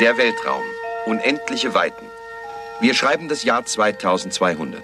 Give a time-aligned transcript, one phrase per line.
[0.00, 0.64] Der Weltraum.
[1.04, 2.06] Unendliche Weiten.
[2.80, 4.82] Wir schreiben das Jahr 2200.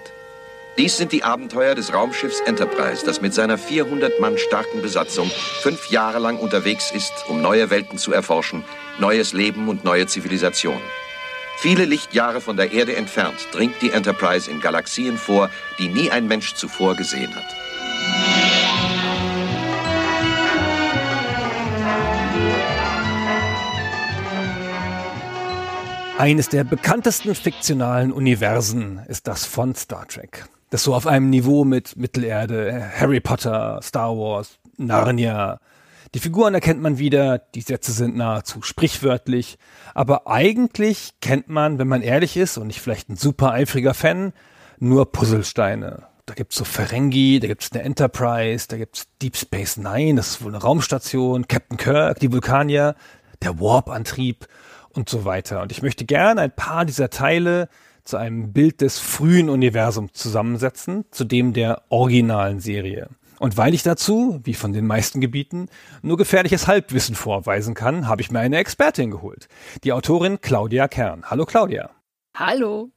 [0.77, 5.29] Dies sind die Abenteuer des Raumschiffs Enterprise, das mit seiner 400 Mann starken Besatzung
[5.61, 8.63] fünf Jahre lang unterwegs ist, um neue Welten zu erforschen,
[8.99, 10.79] neues Leben und neue Zivilisation.
[11.57, 15.49] Viele Lichtjahre von der Erde entfernt dringt die Enterprise in Galaxien vor,
[15.79, 17.68] die nie ein Mensch zuvor gesehen hat.
[26.19, 30.49] Eines der bekanntesten fiktionalen Universen ist das von Star Trek.
[30.69, 35.61] Das so auf einem Niveau mit Mittelerde, Harry Potter, Star Wars, Narnia.
[36.13, 39.57] Die Figuren erkennt man wieder, die Sätze sind nahezu sprichwörtlich,
[39.95, 44.33] aber eigentlich kennt man, wenn man ehrlich ist und nicht vielleicht ein super eifriger Fan,
[44.77, 46.03] nur Puzzlesteine.
[46.25, 50.43] Da gibt's so Ferengi, da gibt's eine Enterprise, da gibt's Deep Space Nine, das ist
[50.43, 52.95] wohl eine Raumstation, Captain Kirk, die Vulkanier,
[53.41, 54.47] der Warp-Antrieb
[54.99, 55.61] und so weiter.
[55.61, 57.69] Und ich möchte gerne ein paar dieser Teile
[58.03, 63.09] zu einem Bild des frühen Universums zusammensetzen, zu dem der originalen Serie.
[63.39, 65.69] Und weil ich dazu, wie von den meisten Gebieten,
[66.01, 69.47] nur gefährliches Halbwissen vorweisen kann, habe ich mir eine Expertin geholt.
[69.83, 71.23] Die Autorin Claudia Kern.
[71.29, 71.91] Hallo Claudia.
[72.35, 72.91] Hallo.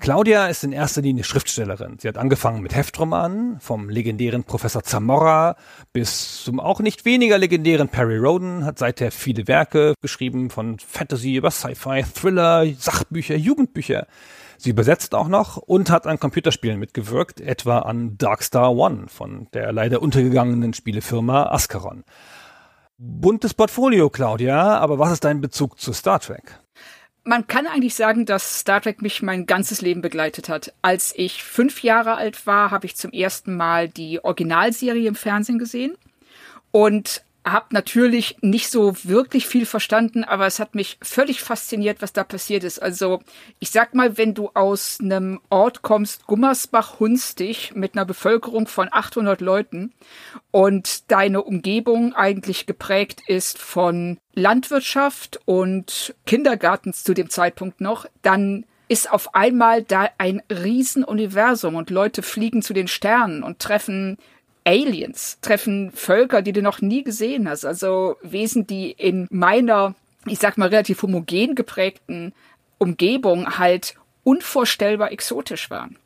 [0.00, 1.98] Claudia ist in erster Linie Schriftstellerin.
[1.98, 5.56] Sie hat angefangen mit Heftromanen, vom legendären Professor Zamora
[5.92, 11.34] bis zum auch nicht weniger legendären Perry Roden, hat seither viele Werke geschrieben, von Fantasy
[11.34, 14.06] über Sci-Fi, Thriller, Sachbücher, Jugendbücher.
[14.56, 19.72] Sie übersetzt auch noch und hat an Computerspielen mitgewirkt, etwa an Darkstar One von der
[19.72, 22.04] leider untergegangenen Spielefirma Ascaron.
[22.98, 26.60] Buntes Portfolio, Claudia, aber was ist dein Bezug zu Star Trek?
[27.24, 30.72] Man kann eigentlich sagen, dass Star Trek mich mein ganzes Leben begleitet hat.
[30.82, 35.58] Als ich fünf Jahre alt war, habe ich zum ersten Mal die Originalserie im Fernsehen
[35.58, 35.94] gesehen.
[36.70, 42.12] Und habe natürlich nicht so wirklich viel verstanden, aber es hat mich völlig fasziniert, was
[42.12, 42.80] da passiert ist.
[42.80, 43.20] Also
[43.58, 49.40] ich sag mal, wenn du aus einem Ort kommst, Gummersbach-Hunstig, mit einer Bevölkerung von 800
[49.40, 49.92] Leuten
[50.50, 58.64] und deine Umgebung eigentlich geprägt ist von Landwirtschaft und Kindergartens zu dem Zeitpunkt noch, dann
[58.88, 64.16] ist auf einmal da ein Riesenuniversum und Leute fliegen zu den Sternen und treffen
[64.68, 67.64] Aliens, treffen Völker, die du noch nie gesehen hast.
[67.64, 69.94] Also Wesen, die in meiner,
[70.26, 72.34] ich sag mal, relativ homogen geprägten
[72.76, 75.96] Umgebung halt unvorstellbar exotisch waren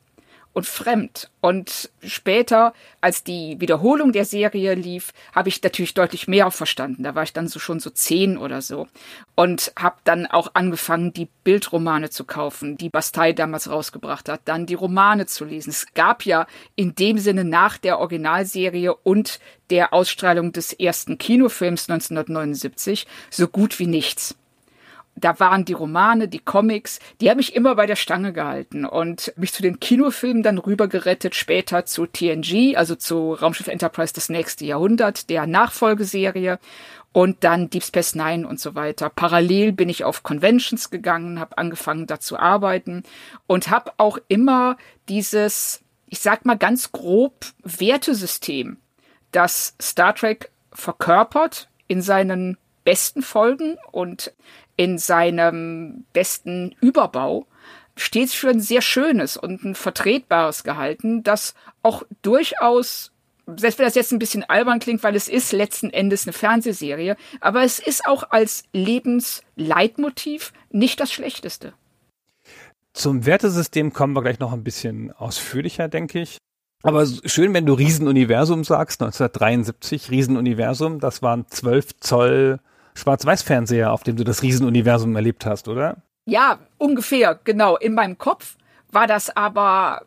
[0.53, 1.29] und fremd.
[1.41, 7.03] Und später, als die Wiederholung der Serie lief, habe ich natürlich deutlich mehr verstanden.
[7.03, 8.87] Da war ich dann so schon so zehn oder so
[9.35, 14.65] und habe dann auch angefangen, die Bildromane zu kaufen, die Bastei damals rausgebracht hat, dann
[14.65, 15.71] die Romane zu lesen.
[15.71, 19.39] Es gab ja in dem Sinne nach der Originalserie und
[19.69, 24.35] der Ausstrahlung des ersten Kinofilms 1979 so gut wie nichts
[25.15, 29.33] da waren die Romane, die Comics, die haben mich immer bei der Stange gehalten und
[29.35, 34.65] mich zu den Kinofilmen dann rübergerettet, später zu TNG, also zu Raumschiff Enterprise das nächste
[34.65, 36.59] Jahrhundert, der Nachfolgeserie
[37.11, 39.09] und dann Deep Space Nine und so weiter.
[39.09, 43.03] Parallel bin ich auf Conventions gegangen, habe angefangen da zu arbeiten
[43.45, 44.77] und habe auch immer
[45.09, 48.77] dieses, ich sag mal ganz grob, Wertesystem,
[49.31, 54.33] das Star Trek verkörpert in seinen besten Folgen und
[54.75, 57.45] in seinem besten Überbau
[57.95, 61.53] stets für ein sehr schönes und ein vertretbares gehalten, das
[61.83, 63.13] auch durchaus
[63.45, 67.17] selbst wenn das jetzt ein bisschen albern klingt, weil es ist letzten Endes eine Fernsehserie,
[67.41, 71.73] aber es ist auch als Lebensleitmotiv nicht das Schlechteste.
[72.93, 76.37] Zum Wertesystem kommen wir gleich noch ein bisschen ausführlicher, denke ich.
[76.83, 82.59] Aber schön, wenn du Riesenuniversum sagst, 1973, Riesenuniversum, das waren 12 Zoll
[82.95, 85.97] Schwarz-Weiß-Fernseher, auf dem du das Riesenuniversum erlebt hast, oder?
[86.25, 87.75] Ja, ungefähr, genau.
[87.77, 88.55] In meinem Kopf
[88.91, 90.05] war das aber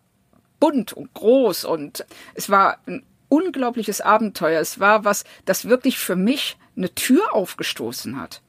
[0.60, 4.60] bunt und groß und es war ein unglaubliches Abenteuer.
[4.60, 8.42] Es war was, das wirklich für mich eine Tür aufgestoßen hat.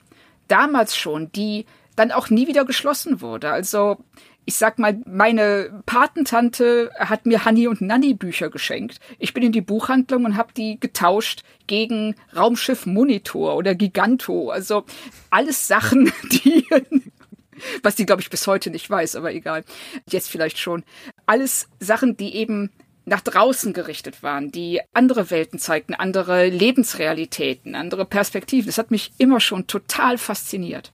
[0.47, 1.65] Damals schon, die
[1.95, 3.51] dann auch nie wieder geschlossen wurde.
[3.51, 3.97] Also
[4.47, 9.01] ich sag mal, meine Patentante hat mir Honey und Nanny Bücher geschenkt.
[9.19, 14.49] Ich bin in die Buchhandlung und habe die getauscht gegen Raumschiff Monitor oder Giganto.
[14.49, 14.85] Also
[15.29, 16.65] alles Sachen, die
[17.83, 19.65] was die glaube ich bis heute nicht weiß, aber egal.
[20.09, 20.85] Jetzt vielleicht schon.
[21.25, 22.71] Alles Sachen, die eben
[23.03, 28.67] nach draußen gerichtet waren, die andere Welten zeigten, andere Lebensrealitäten, andere Perspektiven.
[28.67, 30.93] Das hat mich immer schon total fasziniert.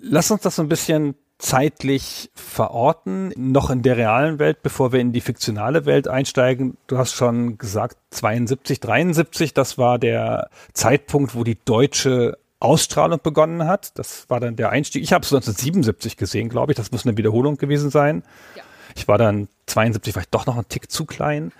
[0.00, 5.00] Lass uns das so ein bisschen zeitlich verorten, noch in der realen Welt, bevor wir
[5.00, 6.76] in die fiktionale Welt einsteigen.
[6.86, 13.66] Du hast schon gesagt, 72, 73, das war der Zeitpunkt, wo die deutsche Ausstrahlung begonnen
[13.66, 13.98] hat.
[13.98, 15.02] Das war dann der Einstieg.
[15.02, 16.76] Ich habe es 1977 gesehen, glaube ich.
[16.76, 18.22] Das muss eine Wiederholung gewesen sein.
[18.54, 18.62] Ja.
[18.94, 21.52] Ich war dann 72, vielleicht doch noch ein Tick zu klein.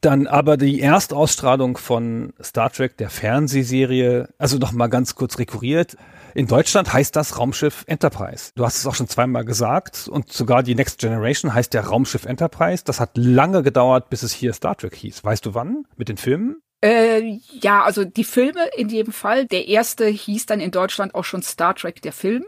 [0.00, 5.96] Dann aber die Erstausstrahlung von Star Trek, der Fernsehserie, also noch mal ganz kurz rekurriert.
[6.34, 8.52] In Deutschland heißt das Raumschiff Enterprise.
[8.54, 12.26] Du hast es auch schon zweimal gesagt und sogar die Next Generation heißt der Raumschiff
[12.26, 12.84] Enterprise.
[12.84, 15.24] Das hat lange gedauert, bis es hier Star Trek hieß.
[15.24, 15.84] Weißt du wann?
[15.96, 16.62] Mit den Filmen?
[16.80, 19.46] Äh, ja, also die Filme in jedem Fall.
[19.46, 22.44] Der erste hieß dann in Deutschland auch schon Star Trek, der Film.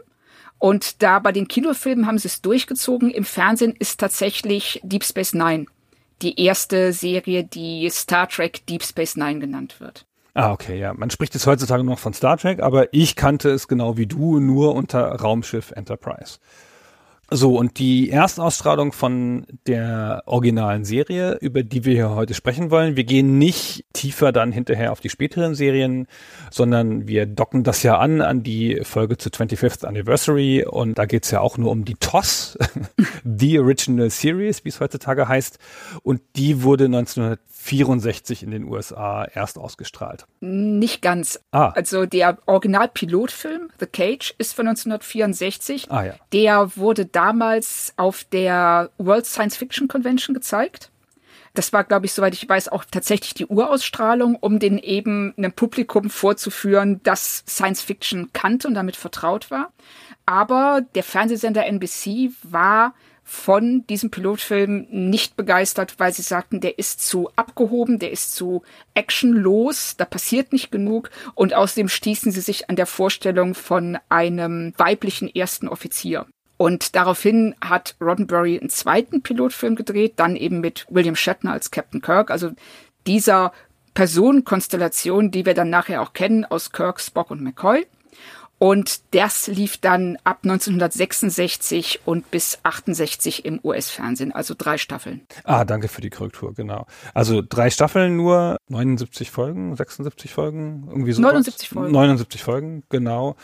[0.57, 3.09] Und da bei den Kinofilmen haben sie es durchgezogen.
[3.09, 5.65] Im Fernsehen ist tatsächlich Deep Space Nine
[6.21, 10.05] die erste Serie, die Star Trek Deep Space Nine genannt wird.
[10.33, 10.93] Ah, okay, ja.
[10.93, 14.39] Man spricht es heutzutage noch von Star Trek, aber ich kannte es genau wie du
[14.39, 16.39] nur unter Raumschiff Enterprise.
[17.33, 22.97] So, und die Erstausstrahlung von der originalen Serie, über die wir hier heute sprechen wollen,
[22.97, 26.07] wir gehen nicht tiefer dann hinterher auf die späteren Serien,
[26.49, 31.31] sondern wir docken das ja an an die Folge zu 25th Anniversary und da geht's
[31.31, 32.57] ja auch nur um die TOS,
[33.23, 35.57] The Original Series, wie es heutzutage heißt,
[36.03, 40.25] und die wurde 1964 in den USA erst ausgestrahlt.
[40.41, 41.39] Nicht ganz.
[41.51, 41.69] Ah.
[41.69, 45.89] Also der Original-Pilotfilm The Cage ist von 1964.
[45.89, 46.13] Ah, ja.
[46.33, 50.89] Der wurde damals auf der World Science Fiction Convention gezeigt.
[51.53, 55.51] Das war, glaube ich, soweit ich weiß, auch tatsächlich die Urausstrahlung, um den eben einem
[55.51, 59.71] Publikum vorzuführen, das Science Fiction kannte und damit vertraut war.
[60.25, 67.05] Aber der Fernsehsender NBC war von diesem Pilotfilm nicht begeistert, weil sie sagten, der ist
[67.05, 68.63] zu abgehoben, der ist zu
[68.95, 74.73] actionlos, da passiert nicht genug und außerdem stießen sie sich an der Vorstellung von einem
[74.77, 76.25] weiblichen ersten Offizier.
[76.61, 82.03] Und daraufhin hat Roddenberry einen zweiten Pilotfilm gedreht, dann eben mit William Shatner als Captain
[82.03, 82.51] Kirk, also
[83.07, 83.51] dieser
[83.95, 87.87] Personenkonstellation, die wir dann nachher auch kennen aus Kirk, Spock und McCoy.
[88.59, 95.21] Und das lief dann ab 1966 und bis 68 im US-Fernsehen, also drei Staffeln.
[95.45, 96.85] Ah, danke für die Korrektur, genau.
[97.15, 101.23] Also drei Staffeln nur, 79 Folgen, 76 Folgen, irgendwie so.
[101.23, 101.91] 79 Folgen.
[101.91, 103.35] 79 Folgen, genau.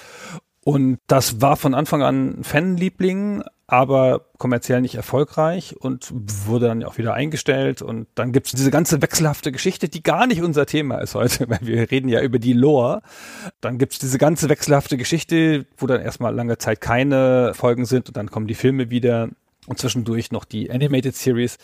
[0.67, 6.11] Und das war von Anfang an Fanliebling, aber kommerziell nicht erfolgreich und
[6.45, 7.81] wurde dann auch wieder eingestellt.
[7.81, 11.59] Und dann gibt's diese ganze wechselhafte Geschichte, die gar nicht unser Thema ist heute, weil
[11.61, 13.01] wir reden ja über die Lore.
[13.61, 18.17] Dann gibt's diese ganze wechselhafte Geschichte, wo dann erstmal lange Zeit keine Folgen sind und
[18.17, 19.29] dann kommen die Filme wieder
[19.67, 21.59] und zwischendurch noch die Animated Series.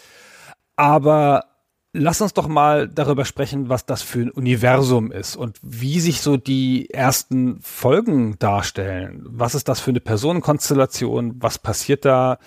[0.77, 1.52] Aber
[1.95, 6.21] Lass uns doch mal darüber sprechen, was das für ein Universum ist und wie sich
[6.21, 9.21] so die ersten Folgen darstellen.
[9.27, 11.35] Was ist das für eine Personenkonstellation?
[11.39, 12.39] Was passiert da?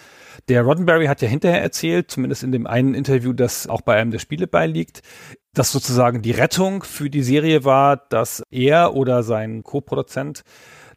[0.49, 4.11] Der Roddenberry hat ja hinterher erzählt, zumindest in dem einen Interview, das auch bei einem
[4.11, 5.03] der Spiele beiliegt,
[5.55, 10.43] dass sozusagen die Rettung für die Serie war, dass er oder sein Co-Produzent,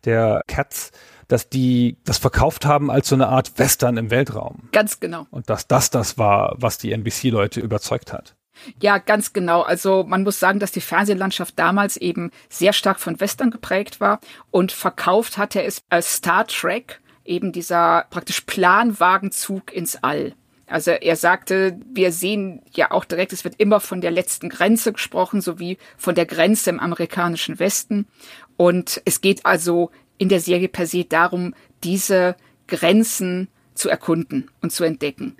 [0.06, 0.90] der Katz,
[1.28, 4.69] dass die das verkauft haben als so eine Art Western im Weltraum.
[4.72, 5.28] Ganz genau.
[5.30, 8.36] Und dass das das war, was die NBC-Leute überzeugt hat.
[8.81, 9.61] Ja, ganz genau.
[9.61, 14.19] Also man muss sagen, dass die Fernsehlandschaft damals eben sehr stark von Western geprägt war
[14.51, 20.33] und verkauft hatte es als Star Trek, eben dieser praktisch Planwagenzug ins All.
[20.69, 24.94] Also er sagte, wir sehen ja auch direkt, es wird immer von der letzten Grenze
[24.94, 28.07] gesprochen, sowie von der Grenze im amerikanischen Westen.
[28.56, 32.35] Und es geht also in der Serie per se darum, diese
[32.67, 35.37] Grenzen zu erkunden und zu entdecken.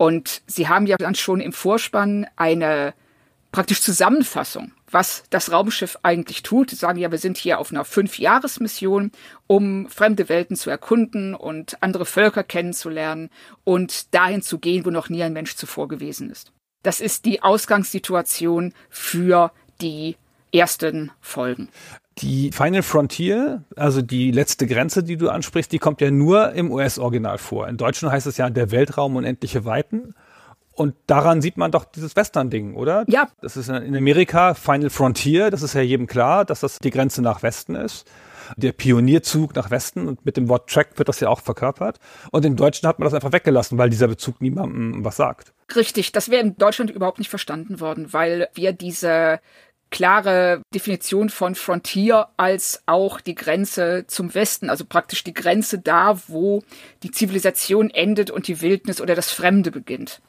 [0.00, 2.94] Und sie haben ja dann schon im Vorspann eine
[3.52, 6.70] praktisch Zusammenfassung, was das Raumschiff eigentlich tut.
[6.70, 9.12] Sie sagen ja, wir sind hier auf einer Fünfjahresmission,
[9.46, 13.28] um fremde Welten zu erkunden und andere Völker kennenzulernen
[13.64, 16.50] und dahin zu gehen, wo noch nie ein Mensch zuvor gewesen ist.
[16.82, 19.52] Das ist die Ausgangssituation für
[19.82, 20.16] die
[20.50, 21.68] ersten Folgen.
[22.18, 26.70] Die Final Frontier, also die letzte Grenze, die du ansprichst, die kommt ja nur im
[26.70, 27.68] US-Original vor.
[27.68, 30.14] In Deutschen heißt es ja der Weltraum unendliche Weiten.
[30.72, 33.04] Und daran sieht man doch dieses Western-Ding, oder?
[33.06, 33.28] Ja.
[33.40, 37.22] Das ist in Amerika Final Frontier, das ist ja jedem klar, dass das die Grenze
[37.22, 38.10] nach Westen ist.
[38.56, 41.98] Der Pionierzug nach Westen und mit dem Wort Track wird das ja auch verkörpert.
[42.32, 45.52] Und im Deutschen hat man das einfach weggelassen, weil dieser Bezug niemandem was sagt.
[45.76, 49.40] Richtig, das wäre in Deutschland überhaupt nicht verstanden worden, weil wir diese
[49.90, 56.20] klare Definition von Frontier als auch die Grenze zum Westen, also praktisch die Grenze da,
[56.28, 56.62] wo
[57.02, 60.20] die Zivilisation endet und die Wildnis oder das Fremde beginnt.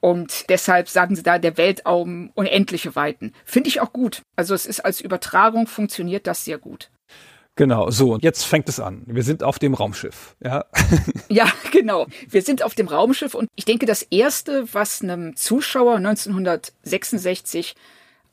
[0.00, 3.32] Und deshalb sagen sie da der Weltraum unendliche Weiten.
[3.44, 4.20] Finde ich auch gut.
[4.36, 6.90] Also es ist als Übertragung funktioniert das sehr gut.
[7.56, 9.02] Genau, so, und jetzt fängt es an.
[9.06, 10.64] Wir sind auf dem Raumschiff, ja.
[11.28, 12.06] ja, genau.
[12.28, 17.76] Wir sind auf dem Raumschiff und ich denke, das erste, was einem Zuschauer 1966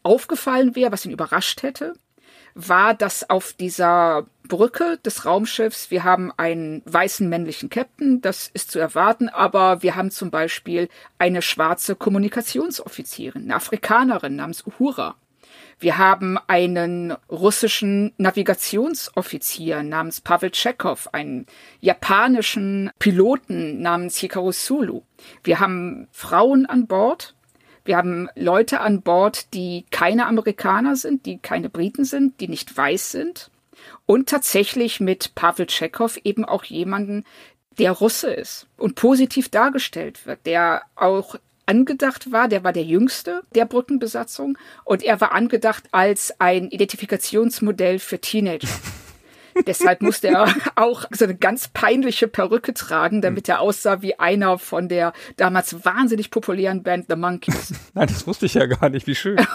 [0.03, 1.93] aufgefallen wäre, was ihn überrascht hätte,
[2.53, 8.72] war, dass auf dieser Brücke des Raumschiffs, wir haben einen weißen männlichen Captain, das ist
[8.72, 15.15] zu erwarten, aber wir haben zum Beispiel eine schwarze Kommunikationsoffizierin, eine Afrikanerin namens Uhura.
[15.79, 21.48] Wir haben einen russischen Navigationsoffizier namens Pavel Chekhov, einen
[21.79, 25.01] japanischen Piloten namens Hikaru Sulu.
[25.43, 27.34] Wir haben Frauen an Bord.
[27.83, 32.75] Wir haben Leute an Bord, die keine Amerikaner sind, die keine Briten sind, die nicht
[32.75, 33.50] weiß sind.
[34.05, 37.25] Und tatsächlich mit Pavel Chekhov eben auch jemanden,
[37.79, 41.35] der Russe ist und positiv dargestellt wird, der auch
[41.65, 48.00] angedacht war, der war der jüngste der Brückenbesatzung und er war angedacht als ein Identifikationsmodell
[48.00, 48.67] für Teenager.
[49.65, 54.58] Deshalb musste er auch so eine ganz peinliche Perücke tragen, damit er aussah wie einer
[54.58, 57.74] von der damals wahnsinnig populären Band The Monkeys.
[57.93, 59.08] Nein, das wusste ich ja gar nicht.
[59.08, 59.38] Wie schön.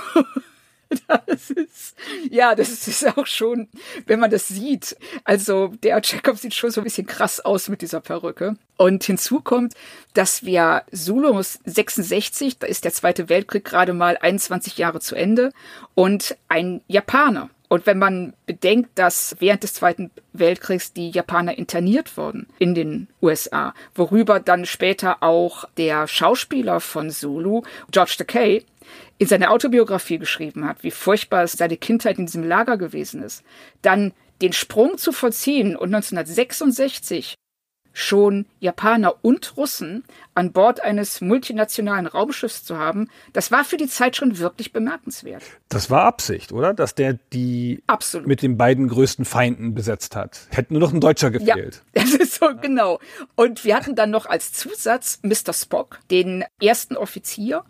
[1.08, 1.96] Das ist,
[2.30, 3.68] ja, das ist auch schon,
[4.06, 4.96] wenn man das sieht.
[5.24, 8.56] Also der Chekhov sieht schon so ein bisschen krass aus mit dieser Perücke.
[8.76, 9.74] Und hinzu kommt,
[10.14, 15.52] dass wir Zulus 66, da ist der Zweite Weltkrieg gerade mal 21 Jahre zu Ende,
[15.94, 17.50] und ein Japaner.
[17.68, 23.08] Und wenn man bedenkt, dass während des Zweiten Weltkriegs die Japaner interniert wurden in den
[23.20, 28.62] USA, worüber dann später auch der Schauspieler von Zulu, George Takei,
[29.18, 33.42] in seiner Autobiografie geschrieben hat, wie furchtbar seine Kindheit in diesem Lager gewesen ist,
[33.82, 37.34] dann den Sprung zu vollziehen und 1966
[37.96, 43.86] schon Japaner und Russen an Bord eines multinationalen Raumschiffs zu haben, das war für die
[43.86, 45.42] Zeit schon wirklich bemerkenswert.
[45.70, 46.74] Das war Absicht, oder?
[46.74, 48.26] Dass der die Absolut.
[48.26, 50.46] mit den beiden größten Feinden besetzt hat.
[50.50, 51.82] Hätte nur noch ein Deutscher gefehlt.
[51.94, 53.00] Ja, das ist so genau.
[53.34, 55.54] Und wir hatten dann noch als Zusatz Mr.
[55.54, 57.64] Spock, den ersten Offizier,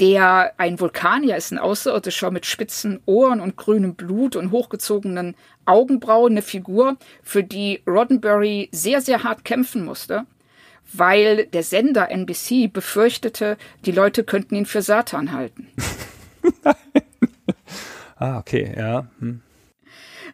[0.00, 6.32] der ein Vulkanier ist, ein Außerirdischer mit spitzen Ohren und grünem Blut und hochgezogenen Augenbrauen,
[6.32, 10.24] eine Figur, für die Roddenberry sehr, sehr hart kämpfen musste,
[10.92, 15.68] weil der Sender NBC befürchtete, die Leute könnten ihn für Satan halten.
[18.16, 19.06] ah, okay, ja.
[19.18, 19.42] Hm.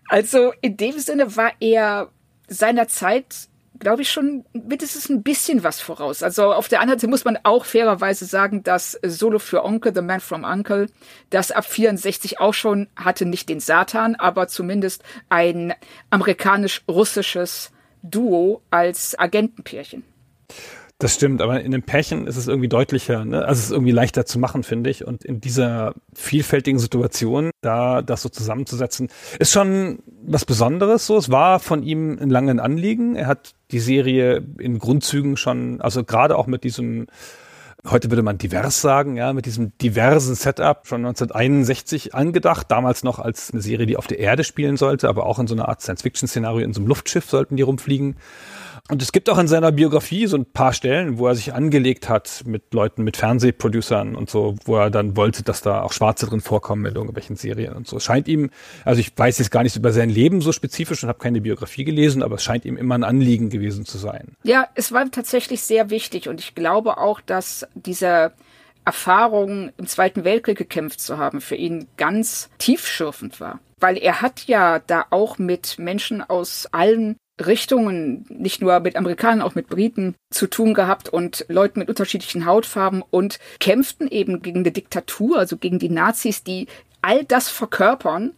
[0.09, 2.11] Also in dem Sinne war er
[2.47, 6.23] seiner Zeit glaube ich, schon mindestens ein bisschen was voraus.
[6.23, 10.03] Also auf der anderen Seite muss man auch fairerweise sagen, dass Solo für Onkel, The
[10.03, 10.87] Man from Uncle,
[11.31, 15.75] das ab 64 auch schon hatte, nicht den Satan, aber zumindest ein
[16.11, 20.05] amerikanisch-russisches Duo als Agentenpärchen.
[20.99, 23.45] Das stimmt, aber in den Pärchen ist es irgendwie deutlicher, ne?
[23.45, 25.07] also es ist irgendwie leichter zu machen, finde ich.
[25.07, 31.07] Und in dieser vielfältigen Situation, da das so zusammenzusetzen, ist schon was Besonderes.
[31.07, 33.15] So, es war von ihm ein langes Anliegen.
[33.15, 37.09] Er hat die Serie in Grundzügen schon, also gerade auch mit diesem
[37.91, 43.19] heute würde man divers sagen, ja, mit diesem diversen Setup schon 1961 angedacht, damals noch
[43.19, 45.83] als eine Serie, die auf der Erde spielen sollte, aber auch in so einer Art
[45.83, 48.17] Science-Fiction-Szenario, in so einem Luftschiff sollten die rumfliegen.
[48.89, 52.09] Und es gibt auch in seiner Biografie so ein paar Stellen, wo er sich angelegt
[52.09, 56.27] hat mit Leuten, mit Fernsehproducern und so, wo er dann wollte, dass da auch Schwarze
[56.27, 57.97] drin vorkommen mit irgendwelchen Serien und so.
[57.97, 58.51] Es scheint ihm,
[58.85, 61.85] also ich weiß jetzt gar nichts über sein Leben so spezifisch und habe keine Biografie
[61.85, 64.35] gelesen, aber es scheint ihm immer ein Anliegen gewesen zu sein.
[64.45, 68.33] Ja, es war tatsächlich sehr wichtig und ich glaube auch, dass diese
[68.85, 73.59] Erfahrung im Zweiten Weltkrieg gekämpft zu haben, für ihn ganz tiefschürfend war.
[73.81, 79.43] Weil er hat ja da auch mit Menschen aus allen Richtungen, nicht nur mit Amerikanern,
[79.43, 84.65] auch mit Briten zu tun gehabt und Leuten mit unterschiedlichen Hautfarben und kämpften eben gegen
[84.65, 86.67] die Diktatur, also gegen die Nazis, die
[87.03, 88.33] all das verkörpern,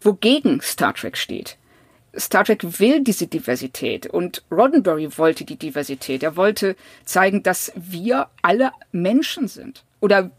[0.00, 1.56] wogegen Star Trek steht.
[2.18, 6.22] Star Trek will diese Diversität und Roddenberry wollte die Diversität.
[6.22, 9.84] Er wollte zeigen, dass wir alle Menschen sind.
[10.00, 10.30] Oder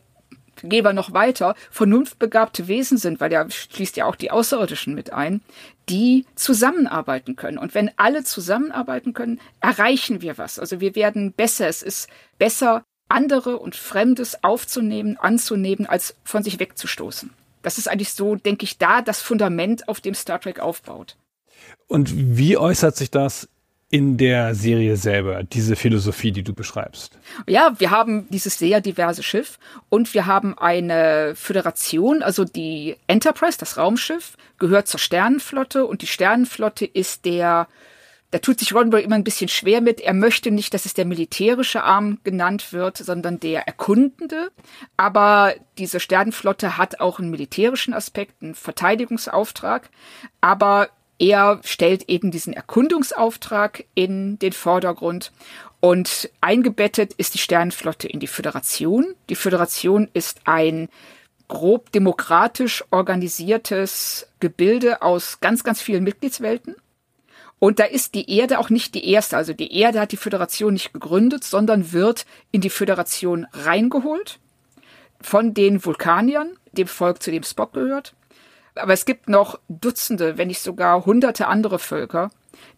[0.63, 5.13] gehen wir noch weiter, vernunftbegabte Wesen sind, weil der schließt ja auch die Außerirdischen mit
[5.13, 5.41] ein,
[5.89, 7.57] die zusammenarbeiten können.
[7.57, 10.59] Und wenn alle zusammenarbeiten können, erreichen wir was.
[10.59, 11.67] Also wir werden besser.
[11.67, 17.29] Es ist besser, andere und Fremdes aufzunehmen, anzunehmen, als von sich wegzustoßen.
[17.61, 21.15] Das ist eigentlich so, denke ich, da das Fundament, auf dem Star Trek aufbaut.
[21.87, 23.47] Und wie äußert sich das
[23.93, 27.19] in der Serie selber, diese Philosophie, die du beschreibst?
[27.45, 29.59] Ja, wir haben dieses sehr diverse Schiff
[29.89, 36.07] und wir haben eine Föderation, also die Enterprise, das Raumschiff, gehört zur Sternenflotte und die
[36.07, 37.67] Sternenflotte ist der
[38.31, 40.01] da tut sich Roddenberry immer ein bisschen schwer mit.
[40.01, 44.49] Er möchte nicht, dass es der militärische Arm genannt wird, sondern der erkundende.
[44.97, 49.87] Aber diese Sternenflotte hat auch einen militärischen Aspekt, einen Verteidigungsauftrag.
[50.41, 50.89] Aber
[51.19, 55.31] er stellt eben diesen Erkundungsauftrag in den Vordergrund
[55.79, 59.15] und eingebettet ist die Sternenflotte in die Föderation.
[59.29, 60.87] Die Föderation ist ein
[61.49, 66.75] grob demokratisch organisiertes Gebilde aus ganz, ganz vielen Mitgliedswelten.
[67.59, 69.37] Und da ist die Erde auch nicht die erste.
[69.37, 74.39] Also die Erde hat die Föderation nicht gegründet, sondern wird in die Föderation reingeholt
[75.21, 78.13] von den Vulkaniern, dem Volk, zu dem Spock gehört.
[78.75, 82.31] Aber es gibt noch Dutzende, wenn nicht sogar hunderte andere Völker,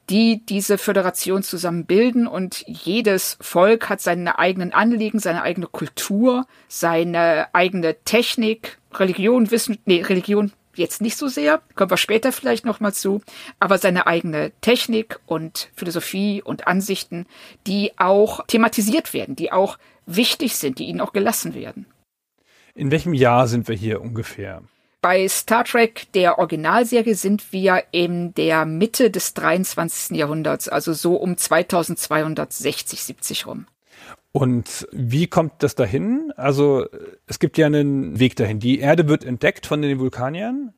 [0.09, 6.45] die diese Föderation zusammen bilden und jedes Volk hat seine eigenen Anliegen, seine eigene Kultur,
[6.67, 12.65] seine eigene Technik, Religion, Wissen, nee, Religion jetzt nicht so sehr, kommen wir später vielleicht
[12.65, 13.21] nochmal zu,
[13.59, 17.25] aber seine eigene Technik und Philosophie und Ansichten,
[17.65, 21.85] die auch thematisiert werden, die auch wichtig sind, die ihnen auch gelassen werden.
[22.73, 24.61] In welchem Jahr sind wir hier ungefähr?
[25.01, 30.17] Bei Star Trek, der Originalserie, sind wir in der Mitte des 23.
[30.17, 33.67] Jahrhunderts, also so um 2260, 70 rum.
[34.31, 36.33] Und wie kommt das dahin?
[36.35, 36.85] Also
[37.25, 38.59] es gibt ja einen Weg dahin.
[38.59, 40.73] Die Erde wird entdeckt von den Vulkaniern.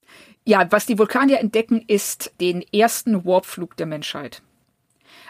[0.45, 4.43] Ja, was die Vulkanier entdecken, ist den ersten Warpflug der Menschheit.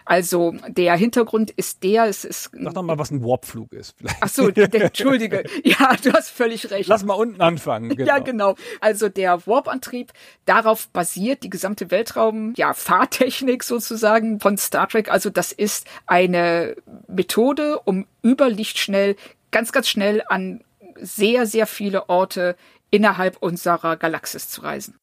[0.07, 2.51] Also der Hintergrund ist der, es ist.
[2.53, 3.93] Sag doch mal, was ein Warpflug ist.
[3.97, 4.17] Vielleicht.
[4.21, 5.43] Ach so, entschuldige.
[5.63, 6.87] Ja, du hast völlig recht.
[6.87, 7.89] Lass mal unten anfangen.
[7.89, 8.07] Genau.
[8.07, 8.55] Ja, genau.
[8.79, 10.13] Also der Warp-Antrieb,
[10.45, 15.11] darauf basiert die gesamte Weltraum, ja, Fahrtechnik sozusagen von Star Trek.
[15.11, 16.75] Also das ist eine
[17.07, 19.17] Methode, um überlichtschnell,
[19.51, 20.63] ganz, ganz schnell an
[21.01, 22.55] sehr, sehr viele Orte
[22.91, 24.95] innerhalb unserer Galaxis zu reisen.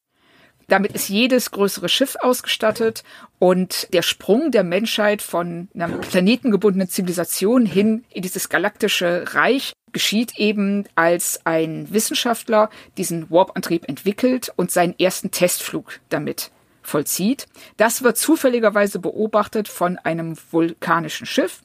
[0.67, 3.03] Damit ist jedes größere Schiff ausgestattet
[3.37, 10.37] und der Sprung der Menschheit von einer planetengebundenen Zivilisation hin in dieses galaktische Reich geschieht
[10.37, 17.47] eben, als ein Wissenschaftler diesen Warp-Antrieb entwickelt und seinen ersten Testflug damit vollzieht.
[17.77, 21.61] Das wird zufälligerweise beobachtet von einem vulkanischen Schiff,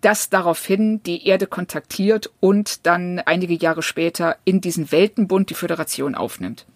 [0.00, 6.14] das daraufhin die Erde kontaktiert und dann einige Jahre später in diesen Weltenbund die Föderation
[6.16, 6.66] aufnimmt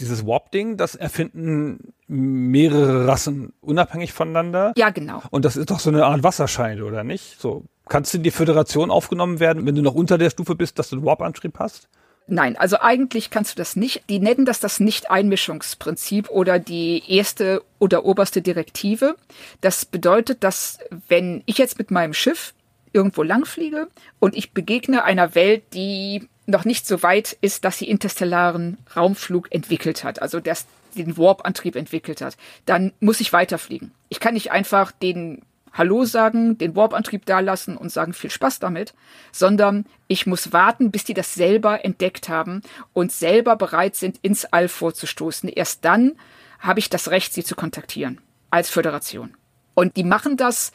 [0.00, 4.72] dieses Warp-Ding, das erfinden mehrere Rassen unabhängig voneinander.
[4.76, 5.22] Ja, genau.
[5.30, 7.40] Und das ist doch so eine Art Wasserscheide, oder nicht?
[7.40, 10.78] So, kannst du in die Föderation aufgenommen werden, wenn du noch unter der Stufe bist,
[10.78, 11.88] dass du einen Warp-Antrieb hast?
[12.26, 14.08] Nein, also eigentlich kannst du das nicht.
[14.08, 19.16] Die nennen das das Nicht-Einmischungsprinzip oder die erste oder oberste Direktive.
[19.60, 22.54] Das bedeutet, dass wenn ich jetzt mit meinem Schiff
[22.94, 23.88] irgendwo langfliege
[24.20, 29.52] und ich begegne einer Welt, die noch nicht so weit ist, dass sie interstellaren Raumflug
[29.52, 33.92] entwickelt hat, also das, den Warp-Antrieb entwickelt hat, dann muss ich weiterfliegen.
[34.08, 38.60] Ich kann nicht einfach den Hallo sagen, den Warp-Antrieb da lassen und sagen viel Spaß
[38.60, 38.94] damit,
[39.32, 44.44] sondern ich muss warten, bis die das selber entdeckt haben und selber bereit sind, ins
[44.44, 45.48] All vorzustoßen.
[45.48, 46.12] Erst dann
[46.60, 49.36] habe ich das Recht, sie zu kontaktieren als Föderation.
[49.74, 50.70] Und die machen das,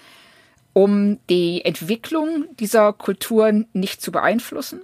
[0.74, 4.82] um die Entwicklung dieser Kulturen nicht zu beeinflussen,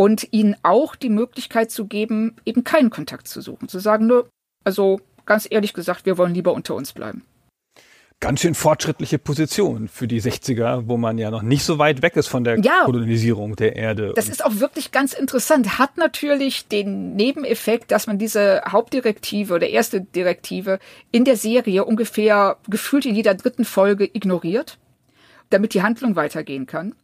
[0.00, 3.68] und ihnen auch die Möglichkeit zu geben, eben keinen Kontakt zu suchen.
[3.68, 4.22] Zu sagen, nö,
[4.64, 7.22] also ganz ehrlich gesagt, wir wollen lieber unter uns bleiben.
[8.18, 12.16] Ganz schön fortschrittliche Position für die 60er, wo man ja noch nicht so weit weg
[12.16, 14.14] ist von der ja, Kolonisierung der Erde.
[14.16, 15.78] Das ist auch wirklich ganz interessant.
[15.78, 20.78] Hat natürlich den Nebeneffekt, dass man diese Hauptdirektive oder erste Direktive
[21.12, 24.78] in der Serie ungefähr gefühlt in jeder dritten Folge ignoriert,
[25.50, 26.94] damit die Handlung weitergehen kann.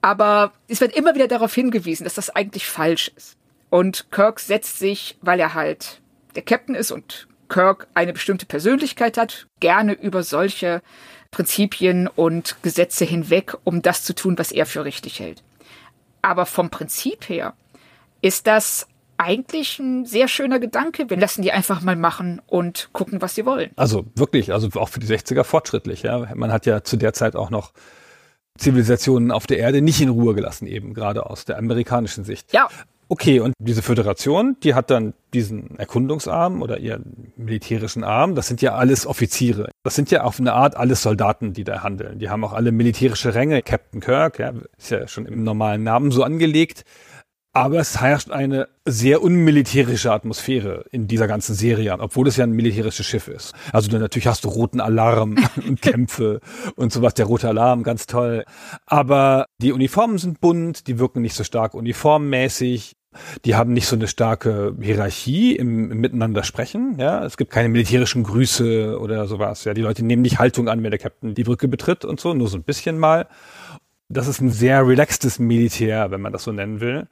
[0.00, 3.36] Aber es wird immer wieder darauf hingewiesen, dass das eigentlich falsch ist.
[3.70, 6.00] Und Kirk setzt sich, weil er halt
[6.34, 10.82] der Captain ist und Kirk eine bestimmte Persönlichkeit hat, gerne über solche
[11.30, 15.42] Prinzipien und Gesetze hinweg, um das zu tun, was er für richtig hält.
[16.22, 17.54] Aber vom Prinzip her
[18.22, 21.08] ist das eigentlich ein sehr schöner Gedanke.
[21.08, 23.70] Wir lassen die einfach mal machen und gucken, was sie wollen.
[23.76, 26.02] Also wirklich, also auch für die 60er fortschrittlich.
[26.02, 26.34] Ja.
[26.34, 27.72] Man hat ja zu der Zeit auch noch
[28.58, 32.52] Zivilisationen auf der Erde nicht in Ruhe gelassen, eben gerade aus der amerikanischen Sicht.
[32.52, 32.68] Ja.
[33.08, 38.34] Okay, und diese Föderation, die hat dann diesen Erkundungsarm oder ihren militärischen Arm.
[38.34, 39.70] Das sind ja alles Offiziere.
[39.84, 42.18] Das sind ja auf eine Art alles Soldaten, die da handeln.
[42.18, 43.62] Die haben auch alle militärische Ränge.
[43.62, 46.84] Captain Kirk, ja, ist ja schon im normalen Namen so angelegt.
[47.56, 52.52] Aber es herrscht eine sehr unmilitärische Atmosphäre in dieser ganzen Serie, obwohl es ja ein
[52.52, 53.54] militärisches Schiff ist.
[53.72, 56.40] Also du, natürlich hast du roten Alarm und Kämpfe
[56.74, 57.14] und sowas.
[57.14, 58.44] Der rote Alarm, ganz toll.
[58.84, 62.92] Aber die Uniformen sind bunt, die wirken nicht so stark uniformmäßig.
[63.46, 66.96] Die haben nicht so eine starke Hierarchie im, im Miteinander sprechen.
[66.98, 69.64] Ja, es gibt keine militärischen Grüße oder sowas.
[69.64, 72.34] Ja, die Leute nehmen nicht Haltung an, wenn der Captain die Brücke betritt und so,
[72.34, 73.26] nur so ein bisschen mal.
[74.10, 77.08] Das ist ein sehr relaxtes Militär, wenn man das so nennen will.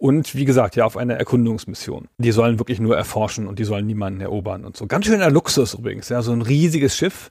[0.00, 2.08] Und wie gesagt, ja, auf einer Erkundungsmission.
[2.16, 4.86] Die sollen wirklich nur erforschen und die sollen niemanden erobern und so.
[4.86, 7.28] Ganz schöner Luxus übrigens, ja, so ein riesiges Schiff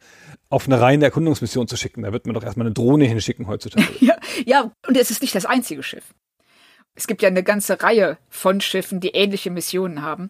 [0.49, 2.03] auf eine reine Erkundungsmission zu schicken.
[2.03, 3.87] Da wird man doch erstmal eine Drohne hinschicken heutzutage.
[4.01, 4.13] ja,
[4.45, 6.13] ja, und es ist nicht das einzige Schiff.
[6.93, 10.29] Es gibt ja eine ganze Reihe von Schiffen, die ähnliche Missionen haben.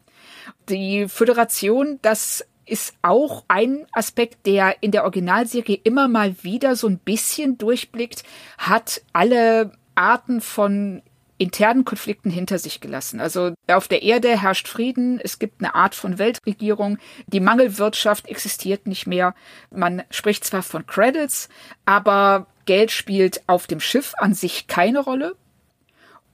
[0.70, 6.88] Die Föderation, das ist auch ein Aspekt, der in der Originalserie immer mal wieder so
[6.88, 8.24] ein bisschen durchblickt,
[8.58, 11.02] hat alle Arten von
[11.40, 13.20] internen Konflikten hinter sich gelassen.
[13.20, 18.86] Also auf der Erde herrscht Frieden, es gibt eine Art von Weltregierung, die Mangelwirtschaft existiert
[18.86, 19.34] nicht mehr.
[19.72, 21.50] Man spricht zwar von Credits,
[21.86, 25.36] aber Geld spielt auf dem Schiff an sich keine Rolle.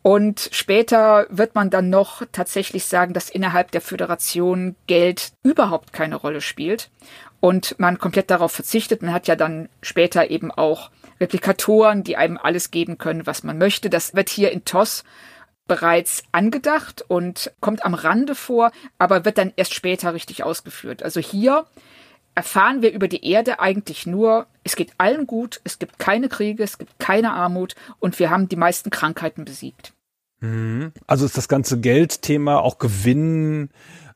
[0.02, 6.16] Und später wird man dann noch tatsächlich sagen, dass innerhalb der Föderation Geld überhaupt keine
[6.16, 6.90] Rolle spielt
[7.40, 9.02] und man komplett darauf verzichtet.
[9.02, 13.58] Man hat ja dann später eben auch Replikatoren, die einem alles geben können, was man
[13.58, 13.90] möchte.
[13.90, 15.04] Das wird hier in TOS
[15.68, 21.02] bereits angedacht und kommt am Rande vor, aber wird dann erst später richtig ausgeführt.
[21.02, 21.66] Also hier
[22.36, 26.64] erfahren wir über die Erde eigentlich nur, es geht allen gut, es gibt keine Kriege,
[26.64, 29.94] es gibt keine Armut und wir haben die meisten Krankheiten besiegt.
[30.42, 30.92] Mhm.
[31.08, 33.70] Also ist das ganze Geldthema auch Gewinn,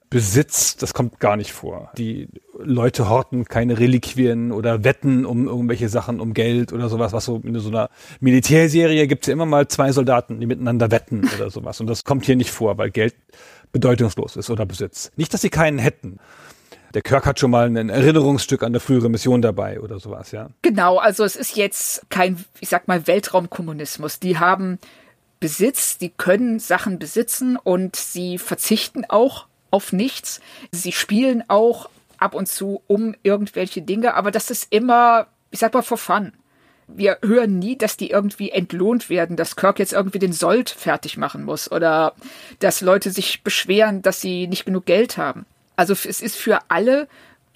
[0.10, 1.92] Besitz, das kommt gar nicht vor.
[1.98, 2.28] Die
[2.62, 7.42] Leute horten keine Reliquien oder wetten um irgendwelche Sachen, um Geld oder sowas, was so
[7.44, 11.50] in so einer Militärserie gibt es ja immer mal zwei Soldaten, die miteinander wetten oder
[11.50, 11.80] sowas.
[11.80, 13.16] Und das kommt hier nicht vor, weil Geld
[13.72, 15.12] bedeutungslos ist oder Besitz.
[15.16, 16.18] Nicht, dass sie keinen hätten.
[16.94, 20.50] Der Kirk hat schon mal ein Erinnerungsstück an eine frühere Mission dabei oder sowas, ja.
[20.64, 24.20] Genau, also es ist jetzt kein, ich sag mal, Weltraumkommunismus.
[24.20, 24.80] Die haben
[25.40, 30.42] Besitz, die können Sachen besitzen und sie verzichten auch auf nichts.
[30.72, 35.74] Sie spielen auch ab und zu um irgendwelche Dinge, aber das ist immer, ich sag
[35.74, 36.34] mal, for fun.
[36.88, 41.18] Wir hören nie, dass die irgendwie entlohnt werden, dass Kirk jetzt irgendwie den Sold fertig
[41.18, 42.14] machen muss oder
[42.60, 45.46] dass Leute sich beschweren, dass sie nicht genug Geld haben.
[45.76, 47.08] Also es ist für alle,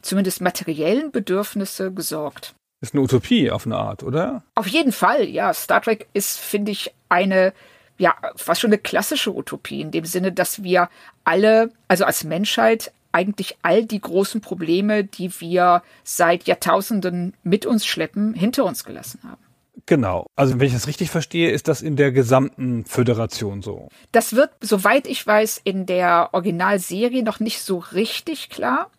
[0.02, 2.54] zumindest materiellen Bedürfnisse gesorgt.
[2.82, 4.44] Ist eine Utopie auf eine Art, oder?
[4.56, 5.54] Auf jeden Fall, ja.
[5.54, 7.54] Star Trek ist, finde ich, eine
[7.98, 10.90] ja, fast schon eine klassische Utopie, in dem Sinne, dass wir
[11.24, 17.86] alle, also als Menschheit, eigentlich all die großen Probleme, die wir seit Jahrtausenden mit uns
[17.86, 19.42] schleppen, hinter uns gelassen haben.
[19.86, 20.28] Genau.
[20.36, 23.90] Also wenn ich das richtig verstehe, ist das in der gesamten Föderation so.
[24.12, 28.90] Das wird, soweit ich weiß, in der Originalserie noch nicht so richtig klar.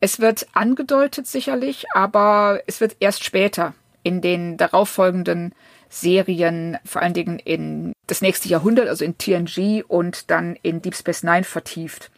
[0.00, 5.54] Es wird angedeutet sicherlich, aber es wird erst später in den darauffolgenden
[5.88, 10.96] Serien, vor allen Dingen in das nächste Jahrhundert, also in TNG und dann in Deep
[10.96, 12.10] Space Nine vertieft.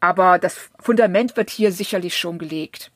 [0.00, 2.90] Aber das Fundament wird hier sicherlich schon gelegt.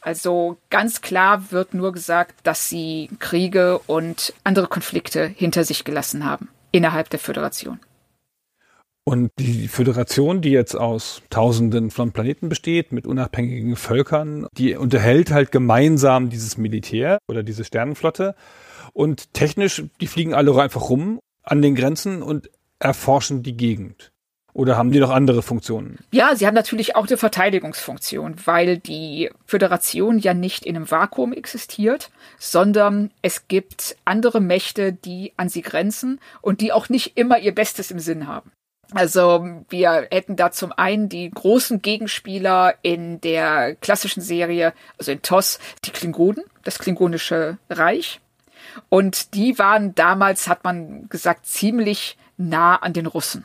[0.00, 6.24] Also ganz klar wird nur gesagt, dass sie Kriege und andere Konflikte hinter sich gelassen
[6.24, 7.80] haben innerhalb der Föderation.
[9.08, 15.30] Und die Föderation, die jetzt aus Tausenden von Planeten besteht, mit unabhängigen Völkern, die unterhält
[15.30, 18.34] halt gemeinsam dieses Militär oder diese Sternenflotte.
[18.92, 24.12] Und technisch, die fliegen alle einfach rum an den Grenzen und erforschen die Gegend.
[24.56, 25.98] Oder haben die noch andere Funktionen?
[26.12, 31.34] Ja, sie haben natürlich auch eine Verteidigungsfunktion, weil die Föderation ja nicht in einem Vakuum
[31.34, 37.38] existiert, sondern es gibt andere Mächte, die an sie grenzen und die auch nicht immer
[37.38, 38.50] ihr Bestes im Sinn haben.
[38.92, 45.20] Also wir hätten da zum einen die großen Gegenspieler in der klassischen Serie, also in
[45.20, 48.22] TOS, die Klingonen, das Klingonische Reich.
[48.88, 53.44] Und die waren damals, hat man gesagt, ziemlich nah an den Russen.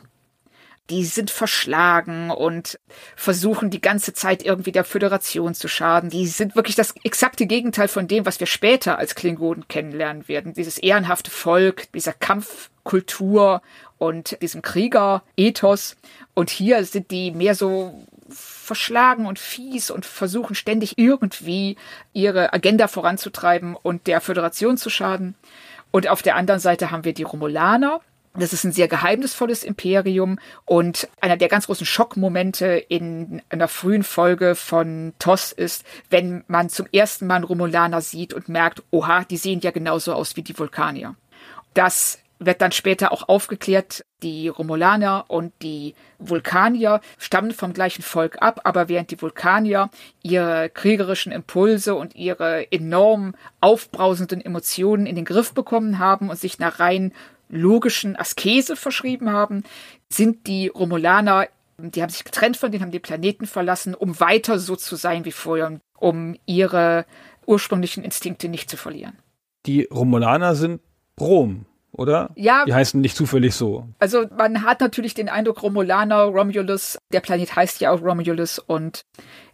[0.90, 2.78] Die sind verschlagen und
[3.16, 6.10] versuchen die ganze Zeit irgendwie der Föderation zu schaden.
[6.10, 10.54] Die sind wirklich das exakte Gegenteil von dem, was wir später als Klingonen kennenlernen werden.
[10.54, 13.62] Dieses ehrenhafte Volk, dieser Kampfkultur
[13.98, 15.96] und diesem Krieger-Ethos.
[16.34, 21.76] Und hier sind die mehr so verschlagen und fies und versuchen ständig irgendwie
[22.12, 25.36] ihre Agenda voranzutreiben und der Föderation zu schaden.
[25.90, 28.00] Und auf der anderen Seite haben wir die Romulaner.
[28.34, 34.04] Das ist ein sehr geheimnisvolles Imperium und einer der ganz großen Schockmomente in einer frühen
[34.04, 39.24] Folge von TOS ist, wenn man zum ersten Mal einen Romulaner sieht und merkt, oha,
[39.24, 41.14] die sehen ja genauso aus wie die Vulkanier.
[41.74, 48.40] Das wird dann später auch aufgeklärt, die Romulaner und die Vulkanier stammen vom gleichen Volk
[48.40, 49.90] ab, aber während die Vulkanier
[50.22, 56.58] ihre kriegerischen Impulse und ihre enorm aufbrausenden Emotionen in den Griff bekommen haben und sich
[56.58, 57.12] nach rein
[57.48, 59.62] logischen Askese verschrieben haben,
[60.08, 64.58] sind die Romulaner, die haben sich getrennt von denen, haben die Planeten verlassen, um weiter
[64.58, 67.04] so zu sein wie vorher, um ihre
[67.46, 69.18] ursprünglichen Instinkte nicht zu verlieren.
[69.66, 70.80] Die Romulaner sind
[71.20, 72.30] Rom, oder?
[72.34, 72.64] Ja.
[72.64, 73.86] Die heißen nicht zufällig so.
[73.98, 79.04] Also man hat natürlich den Eindruck, Romulaner, Romulus, der Planet heißt ja auch Romulus und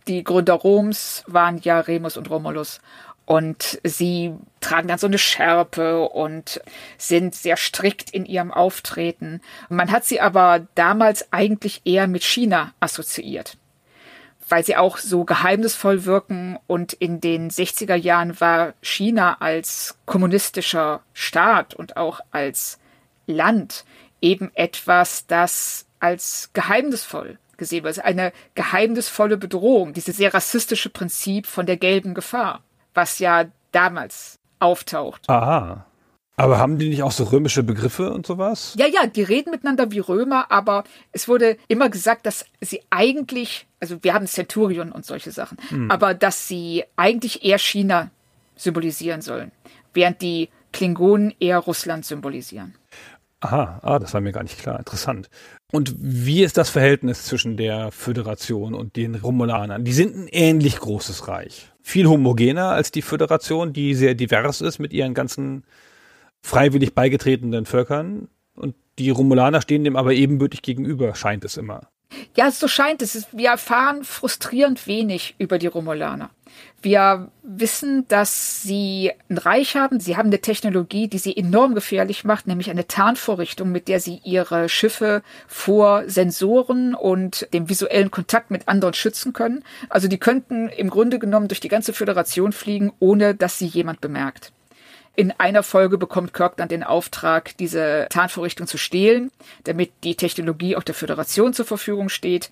[0.07, 2.81] die Gründer Roms waren ja Remus und Romulus.
[3.27, 6.63] Und sie tragen dann so eine Schärpe und
[6.97, 9.43] sind sehr strikt in ihrem Auftreten.
[9.69, 13.59] Man hat sie aber damals eigentlich eher mit China assoziiert
[14.49, 16.59] weil sie auch so geheimnisvoll wirken.
[16.67, 22.79] Und in den 60er Jahren war China als kommunistischer Staat und auch als
[23.27, 23.85] Land
[24.21, 27.99] eben etwas, das als geheimnisvoll gesehen wird.
[27.99, 32.63] Also eine geheimnisvolle Bedrohung, dieses sehr rassistische Prinzip von der gelben Gefahr,
[32.95, 35.29] was ja damals auftaucht.
[35.29, 35.85] Aha.
[36.39, 38.75] Aber haben die nicht auch so römische Begriffe und sowas?
[38.79, 43.67] Ja, ja, die reden miteinander wie Römer, aber es wurde immer gesagt, dass sie eigentlich,
[43.81, 45.91] also wir haben Centurion und solche Sachen, hm.
[45.91, 48.13] aber dass sie eigentlich eher China
[48.55, 49.51] symbolisieren sollen,
[49.93, 52.75] während die Klingonen eher Russland symbolisieren.
[53.41, 54.79] Aha, ah, das war mir gar nicht klar.
[54.79, 55.31] Interessant.
[55.73, 59.85] Und wie ist das Verhältnis zwischen der Föderation und den Romulanern?
[59.85, 61.73] Die sind ein ähnlich großes Reich.
[61.83, 65.65] Viel homogener als die Föderation, die sehr divers ist mit ihren ganzen
[66.43, 71.89] freiwillig beigetretenen Völkern und die Romulaner stehen dem aber ebenbürtig gegenüber, scheint es immer.
[72.37, 73.27] Ja, so scheint es.
[73.33, 76.31] Wir erfahren frustrierend wenig über die Romulaner.
[76.81, 80.01] Wir wissen, dass sie ein Reich haben.
[80.01, 84.21] Sie haben eine Technologie, die sie enorm gefährlich macht, nämlich eine Tarnvorrichtung, mit der sie
[84.25, 89.65] ihre Schiffe vor Sensoren und dem visuellen Kontakt mit anderen schützen können.
[89.89, 94.01] Also die könnten im Grunde genommen durch die ganze Föderation fliegen, ohne dass sie jemand
[94.01, 94.53] bemerkt.
[95.19, 99.33] In einer Folge bekommt Kirk dann den Auftrag, diese Tarnvorrichtung zu stehlen,
[99.65, 102.51] damit die Technologie auch der Föderation zur Verfügung steht.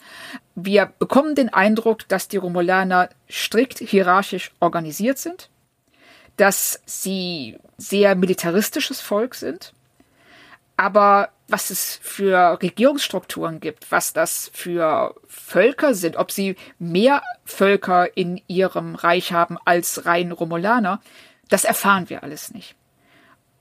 [0.56, 5.48] Wir bekommen den Eindruck, dass die Romulaner strikt hierarchisch organisiert sind,
[6.38, 9.72] dass sie sehr militaristisches Volk sind,
[10.76, 18.16] aber was es für Regierungsstrukturen gibt, was das für Völker sind, ob sie mehr Völker
[18.16, 21.00] in ihrem Reich haben als rein Romulaner,
[21.48, 22.74] das erfahren wir alles nicht.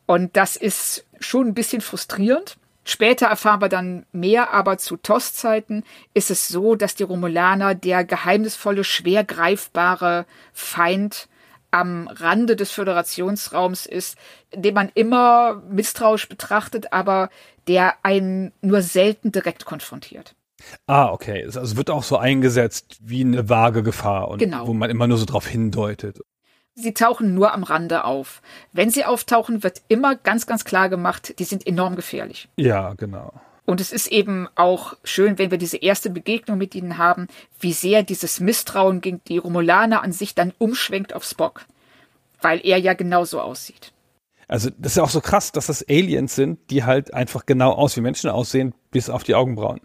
[0.05, 2.57] Und das ist schon ein bisschen frustrierend.
[2.83, 8.03] Später erfahren wir dann mehr, aber zu TOS-Zeiten ist es so, dass die Romulaner der
[8.03, 11.27] geheimnisvolle, schwer greifbare Feind
[11.71, 14.17] am Rande des Föderationsraums ist,
[14.53, 17.29] den man immer misstrauisch betrachtet, aber
[17.67, 20.35] der einen nur selten direkt konfrontiert.
[20.85, 21.43] Ah, okay.
[21.43, 24.67] Also es wird auch so eingesetzt wie eine vage Gefahr und genau.
[24.67, 26.19] wo man immer nur so drauf hindeutet.
[26.75, 28.41] Sie tauchen nur am Rande auf.
[28.73, 32.49] Wenn sie auftauchen, wird immer ganz, ganz klar gemacht, die sind enorm gefährlich.
[32.57, 33.33] Ja, genau.
[33.65, 37.27] Und es ist eben auch schön, wenn wir diese erste Begegnung mit ihnen haben,
[37.59, 41.65] wie sehr dieses Misstrauen gegen die Romulaner an sich dann umschwenkt auf Spock.
[42.41, 43.93] Weil er ja genauso aussieht.
[44.47, 47.71] Also das ist ja auch so krass, dass das Aliens sind, die halt einfach genau
[47.71, 49.79] aus wie Menschen aussehen, bis auf die Augenbrauen.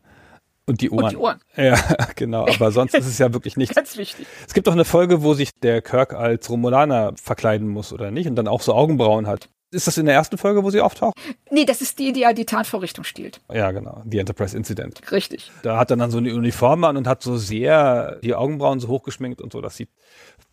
[0.70, 1.04] Und die Ohren.
[1.04, 1.40] Und die Ohren.
[1.56, 1.76] Ja,
[2.14, 2.46] genau.
[2.46, 3.74] Aber sonst ist es ja wirklich nichts.
[3.80, 4.26] Ganz wichtig.
[4.46, 8.28] Es gibt doch eine Folge, wo sich der Kirk als Romulaner verkleiden muss, oder nicht?
[8.28, 9.48] Und dann auch so Augenbrauen hat.
[9.72, 11.16] Ist das in der ersten Folge, wo sie auftaucht?
[11.50, 13.40] Nee, das ist die, die ja die Tarnvorrichtung stiehlt.
[13.52, 14.02] Ja, genau.
[14.04, 15.00] Die Enterprise Incident.
[15.12, 15.50] Richtig.
[15.62, 18.88] Da hat er dann so eine Uniform an und hat so sehr die Augenbrauen so
[18.88, 19.60] hochgeschminkt und so.
[19.60, 19.90] Das sieht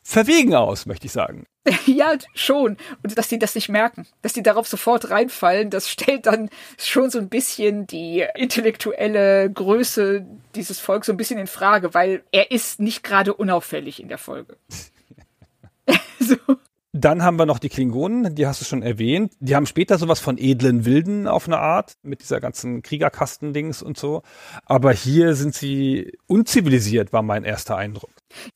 [0.07, 1.45] verwegen aus, möchte ich sagen.
[1.85, 2.77] Ja, schon.
[3.03, 7.09] Und dass sie das nicht merken, dass sie darauf sofort reinfallen, das stellt dann schon
[7.09, 12.51] so ein bisschen die intellektuelle Größe dieses Volks so ein bisschen in Frage, weil er
[12.51, 14.55] ist nicht gerade unauffällig in der Folge.
[16.19, 16.37] so.
[16.97, 19.33] Dann haben wir noch die Klingonen, die hast du schon erwähnt.
[19.39, 23.97] Die haben später sowas von edlen Wilden auf eine Art, mit dieser ganzen Kriegerkastendings und
[23.97, 24.23] so.
[24.65, 28.09] Aber hier sind sie unzivilisiert, war mein erster Eindruck.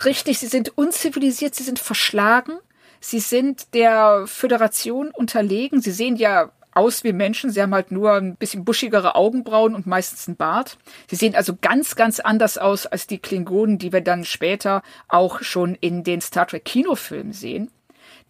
[0.03, 2.53] Richtig, sie sind unzivilisiert, sie sind verschlagen,
[2.99, 5.81] sie sind der Föderation unterlegen.
[5.81, 7.51] Sie sehen ja aus wie Menschen.
[7.51, 10.77] Sie haben halt nur ein bisschen buschigere Augenbrauen und meistens einen Bart.
[11.09, 15.41] Sie sehen also ganz, ganz anders aus als die Klingonen, die wir dann später auch
[15.41, 17.69] schon in den Star Trek Kinofilmen sehen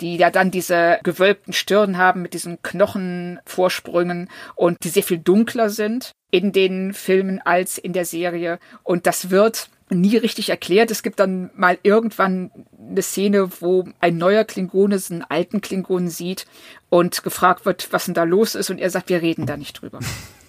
[0.01, 5.69] die ja dann diese gewölbten Stirn haben mit diesen Knochenvorsprüngen und die sehr viel dunkler
[5.69, 8.59] sind in den Filmen als in der Serie.
[8.83, 10.89] Und das wird nie richtig erklärt.
[10.89, 16.45] Es gibt dann mal irgendwann eine Szene, wo ein neuer Klingone einen alten Klingonen sieht
[16.89, 18.69] und gefragt wird, was denn da los ist.
[18.69, 19.99] Und er sagt, wir reden da nicht drüber.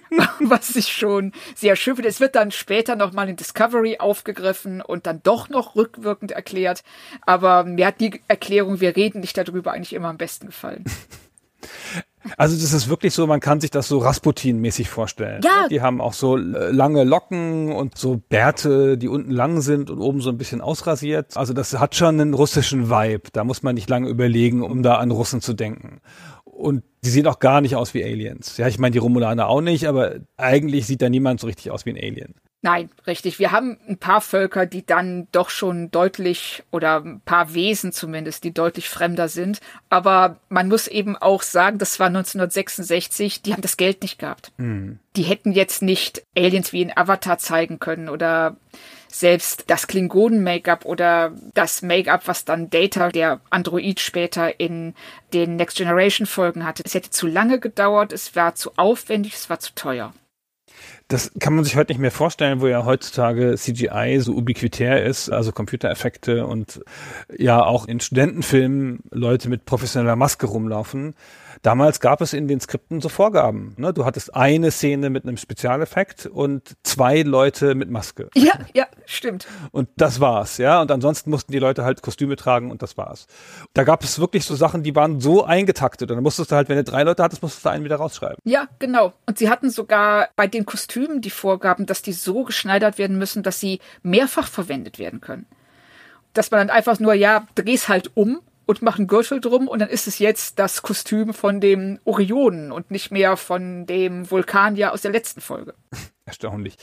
[0.40, 2.08] was ich schon sehr schön finde.
[2.08, 6.82] Es wird dann später nochmal in Discovery aufgegriffen und dann doch noch rückwirkend erklärt.
[7.22, 10.84] Aber mir hat die Erklärung, wir reden nicht darüber, eigentlich immer am besten gefallen.
[12.36, 15.42] Also das ist wirklich so, man kann sich das so Rasputin-mäßig vorstellen.
[15.42, 15.68] Ja.
[15.68, 19.98] Die haben auch so äh, lange Locken und so Bärte, die unten lang sind und
[19.98, 21.36] oben so ein bisschen ausrasiert.
[21.36, 23.30] Also das hat schon einen russischen Vibe.
[23.32, 26.00] Da muss man nicht lange überlegen, um da an Russen zu denken.
[26.62, 28.56] Und die sehen auch gar nicht aus wie Aliens.
[28.56, 31.84] Ja, ich meine, die Romulaner auch nicht, aber eigentlich sieht da niemand so richtig aus
[31.84, 32.34] wie ein Alien.
[32.64, 33.40] Nein, richtig.
[33.40, 38.44] Wir haben ein paar Völker, die dann doch schon deutlich oder ein paar Wesen zumindest,
[38.44, 39.58] die deutlich fremder sind.
[39.90, 44.52] Aber man muss eben auch sagen, das war 1966, die haben das Geld nicht gehabt.
[44.58, 45.00] Mhm.
[45.16, 48.56] Die hätten jetzt nicht Aliens wie in Avatar zeigen können oder
[49.12, 54.94] selbst das Klingonen-Make-up oder das Make-up, was dann Data, der Android später in
[55.32, 56.82] den Next Generation Folgen hatte.
[56.84, 60.12] Es hätte zu lange gedauert, es war zu aufwendig, es war zu teuer.
[61.08, 65.28] Das kann man sich heute nicht mehr vorstellen, wo ja heutzutage CGI so ubiquitär ist,
[65.28, 66.80] also Computereffekte und
[67.36, 71.14] ja auch in Studentenfilmen Leute mit professioneller Maske rumlaufen.
[71.60, 73.74] Damals gab es in den Skripten so Vorgaben.
[73.76, 73.92] Ne?
[73.92, 78.28] Du hattest eine Szene mit einem Spezialeffekt und zwei Leute mit Maske.
[78.34, 79.46] Ja, ja, stimmt.
[79.70, 80.80] Und das war's, ja.
[80.80, 83.26] Und ansonsten mussten die Leute halt Kostüme tragen und das war's.
[83.74, 86.10] Da gab es wirklich so Sachen, die waren so eingetaktet.
[86.10, 88.38] Und dann musstest du halt, wenn du drei Leute hattest, musstest du einen wieder rausschreiben.
[88.44, 89.12] Ja, genau.
[89.26, 93.42] Und sie hatten sogar bei den Kostümen die Vorgaben, dass die so geschneidert werden müssen,
[93.42, 95.46] dass sie mehrfach verwendet werden können.
[96.34, 99.88] Dass man dann einfach nur, ja, dreh's halt um und machen Gürtel drum und dann
[99.88, 105.02] ist es jetzt das Kostüm von dem Orionen und nicht mehr von dem Vulkanier aus
[105.02, 105.74] der letzten Folge.
[106.24, 106.76] Erstaunlich.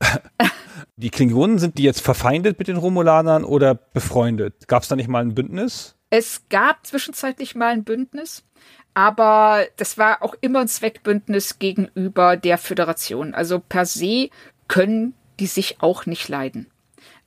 [0.96, 4.68] die Klingonen, sind die jetzt verfeindet mit den Romulanern oder befreundet?
[4.68, 5.96] Gab es da nicht mal ein Bündnis?
[6.10, 8.44] Es gab zwischenzeitlich mal ein Bündnis,
[8.94, 13.34] aber das war auch immer ein Zweckbündnis gegenüber der Föderation.
[13.34, 14.30] Also per se
[14.68, 16.70] können die sich auch nicht leiden.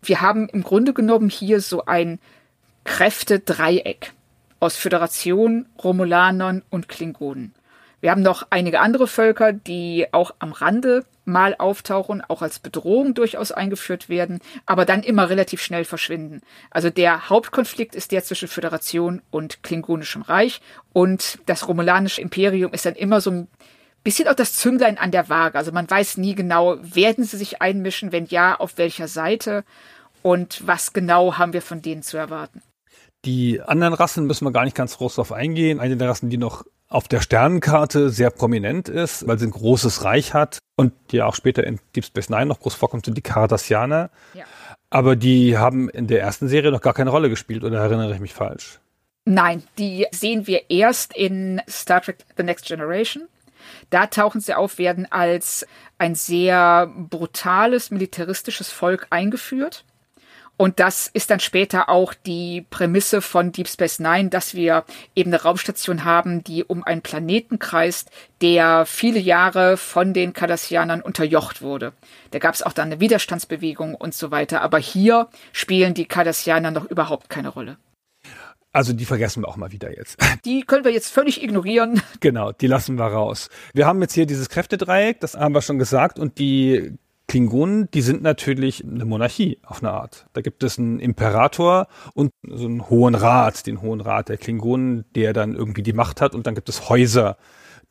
[0.02, 2.20] Wir haben im Grunde genommen hier so ein
[2.90, 4.14] Kräfte-Dreieck
[4.60, 7.54] aus Föderation, Romulanern und Klingonen.
[8.02, 13.14] Wir haben noch einige andere Völker, die auch am Rande mal auftauchen, auch als Bedrohung
[13.14, 16.42] durchaus eingeführt werden, aber dann immer relativ schnell verschwinden.
[16.72, 20.60] Also der Hauptkonflikt ist der zwischen Föderation und Klingonischem Reich
[20.92, 23.48] und das Romulanische Imperium ist dann immer so ein
[24.04, 25.60] bisschen auch das Zünglein an der Waage.
[25.60, 29.64] Also man weiß nie genau, werden sie sich einmischen, wenn ja, auf welcher Seite
[30.24, 32.62] und was genau haben wir von denen zu erwarten.
[33.26, 35.80] Die anderen Rassen müssen wir gar nicht ganz groß drauf eingehen.
[35.80, 40.04] Eine der Rassen, die noch auf der Sternenkarte sehr prominent ist, weil sie ein großes
[40.04, 43.22] Reich hat und ja auch später in Deep Space Nine noch groß vorkommt, sind die
[43.22, 44.10] Cardassianer.
[44.34, 44.46] Ja.
[44.90, 48.20] Aber die haben in der ersten Serie noch gar keine Rolle gespielt, oder erinnere ich
[48.20, 48.80] mich falsch?
[49.26, 53.28] Nein, die sehen wir erst in Star Trek The Next Generation.
[53.92, 55.68] Da tauchen sie auf, werden als
[56.00, 59.84] ein sehr brutales, militaristisches Volk eingeführt.
[60.60, 64.84] Und das ist dann später auch die Prämisse von Deep Space Nine, dass wir
[65.16, 71.00] eben eine Raumstation haben, die um einen Planeten kreist, der viele Jahre von den Cardassianern
[71.00, 71.94] unterjocht wurde.
[72.32, 74.62] Da gab es auch dann eine Widerstandsbewegung und so weiter.
[74.62, 77.78] Aber hier spielen die Cardassianer noch überhaupt keine Rolle.
[78.74, 80.18] Also die vergessen wir auch mal wieder jetzt.
[80.44, 82.02] Die können wir jetzt völlig ignorieren.
[82.20, 83.50] Genau, die lassen wir raus.
[83.74, 86.98] Wir haben jetzt hier dieses Kräftedreieck, das haben wir schon gesagt, und die
[87.30, 90.28] Klingonen, die sind natürlich eine Monarchie auf eine Art.
[90.34, 95.06] Da gibt es einen Imperator und so einen Hohen Rat, den Hohen Rat der Klingonen,
[95.16, 97.38] der dann irgendwie die Macht hat und dann gibt es Häuser,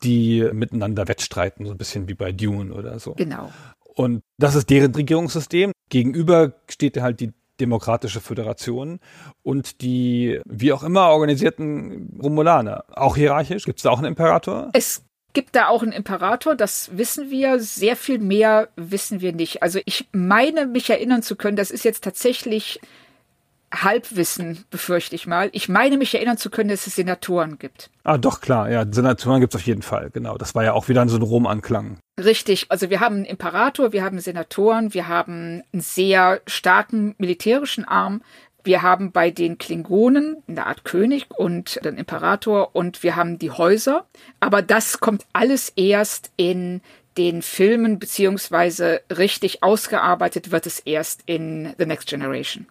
[0.03, 3.13] die miteinander wettstreiten, so ein bisschen wie bei Dune oder so.
[3.13, 3.49] Genau.
[3.95, 5.71] Und das ist deren Regierungssystem.
[5.89, 8.99] Gegenüber steht halt die Demokratische Föderation
[9.43, 12.85] und die wie auch immer organisierten Romulaner.
[12.89, 13.65] Auch hierarchisch?
[13.65, 14.69] Gibt es da auch einen Imperator?
[14.71, 17.59] Es gibt da auch einen Imperator, das wissen wir.
[17.59, 19.63] Sehr viel mehr wissen wir nicht.
[19.63, 22.79] Also ich meine, mich erinnern zu können, das ist jetzt tatsächlich
[23.71, 25.49] Halbwissen, befürchte ich mal.
[25.51, 27.91] Ich meine, mich erinnern zu können, dass es Senatoren gibt.
[28.03, 28.69] Ah, doch, klar.
[28.69, 30.09] Ja, Senatoren gibt es auf jeden Fall.
[30.11, 30.37] Genau.
[30.37, 31.99] Das war ja auch wieder so ein Rom-Anklang.
[32.19, 32.65] Richtig.
[32.69, 38.23] Also wir haben einen Imperator, wir haben Senatoren, wir haben einen sehr starken militärischen Arm.
[38.63, 43.51] Wir haben bei den Klingonen eine Art König und den Imperator und wir haben die
[43.51, 44.05] Häuser.
[44.39, 46.81] Aber das kommt alles erst in
[47.17, 52.67] den Filmen beziehungsweise richtig ausgearbeitet wird es erst in The Next Generation.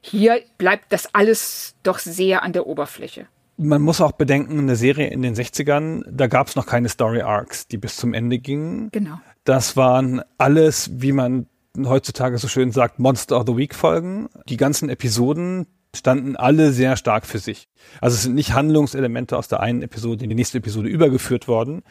[0.00, 3.26] Hier bleibt das alles doch sehr an der Oberfläche.
[3.56, 7.22] Man muss auch bedenken, eine Serie in den 60ern, da gab es noch keine Story
[7.22, 8.90] Arcs, die bis zum Ende gingen.
[8.90, 9.20] Genau.
[9.44, 11.46] Das waren alles, wie man
[11.82, 14.28] heutzutage so schön sagt, Monster of the Week Folgen.
[14.48, 17.68] Die ganzen Episoden standen alle sehr stark für sich.
[18.00, 21.82] Also es sind nicht Handlungselemente aus der einen Episode in die nächste Episode übergeführt worden,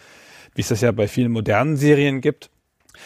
[0.56, 2.50] wie es das ja bei vielen modernen Serien gibt,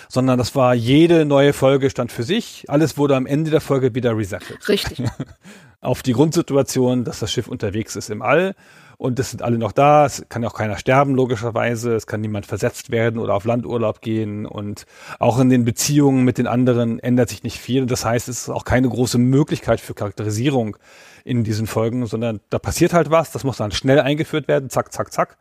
[0.09, 2.65] sondern das war jede neue Folge stand für sich.
[2.67, 4.67] Alles wurde am Ende der Folge wieder resettet.
[4.67, 5.03] Richtig.
[5.81, 8.55] Auf die Grundsituation, dass das Schiff unterwegs ist im All
[8.97, 10.05] und es sind alle noch da.
[10.05, 11.93] Es kann auch keiner sterben, logischerweise.
[11.93, 14.47] Es kann niemand versetzt werden oder auf Landurlaub gehen.
[14.47, 14.85] Und
[15.19, 17.85] auch in den Beziehungen mit den anderen ändert sich nicht viel.
[17.85, 20.77] Das heißt, es ist auch keine große Möglichkeit für Charakterisierung
[21.23, 23.31] in diesen Folgen, sondern da passiert halt was.
[23.31, 24.71] Das muss dann schnell eingeführt werden.
[24.71, 25.37] Zack, zack, zack.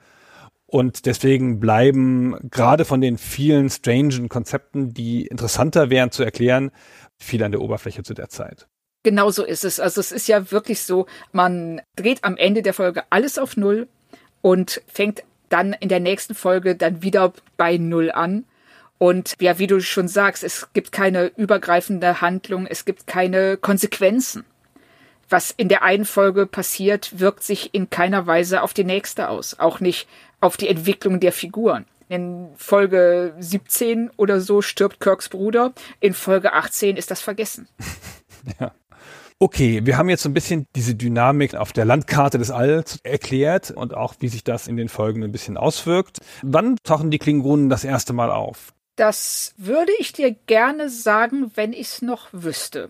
[0.67, 6.73] Und deswegen bleiben gerade von den vielen strangen Konzepten, die interessanter wären zu erklären,
[7.17, 8.69] viel an der Oberfläche zu der Zeit.
[9.07, 9.79] Genau so ist es.
[9.79, 13.87] Also es ist ja wirklich so, man dreht am Ende der Folge alles auf Null
[14.43, 18.47] und fängt dann in der nächsten Folge dann wieder bei Null an.
[18.99, 24.45] Und ja, wie du schon sagst, es gibt keine übergreifende Handlung, es gibt keine Konsequenzen.
[25.29, 29.61] Was in der einen Folge passiert, wirkt sich in keiner Weise auf die nächste aus.
[29.61, 30.09] Auch nicht
[30.41, 31.85] auf die Entwicklung der Figuren.
[32.09, 35.75] In Folge 17 oder so stirbt Kirks Bruder.
[36.01, 37.69] In Folge 18 ist das vergessen.
[38.59, 38.73] ja.
[39.39, 43.71] Okay, wir haben jetzt so ein bisschen diese Dynamik auf der Landkarte des Alls erklärt
[43.71, 46.21] und auch, wie sich das in den Folgen ein bisschen auswirkt.
[46.41, 48.73] Wann tauchen die Klingonen das erste Mal auf?
[48.97, 52.89] Das würde ich dir gerne sagen, wenn ich es noch wüsste.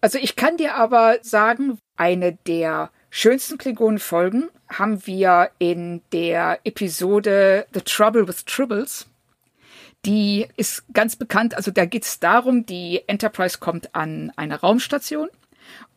[0.00, 7.66] Also ich kann dir aber sagen, eine der schönsten Klingonen-Folgen haben wir in der Episode
[7.74, 9.08] The Trouble with Tribbles.
[10.04, 15.28] Die ist ganz bekannt, also da geht es darum, die Enterprise kommt an eine Raumstation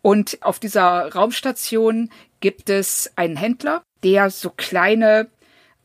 [0.01, 2.09] und auf dieser Raumstation
[2.39, 5.29] gibt es einen Händler, der so kleine,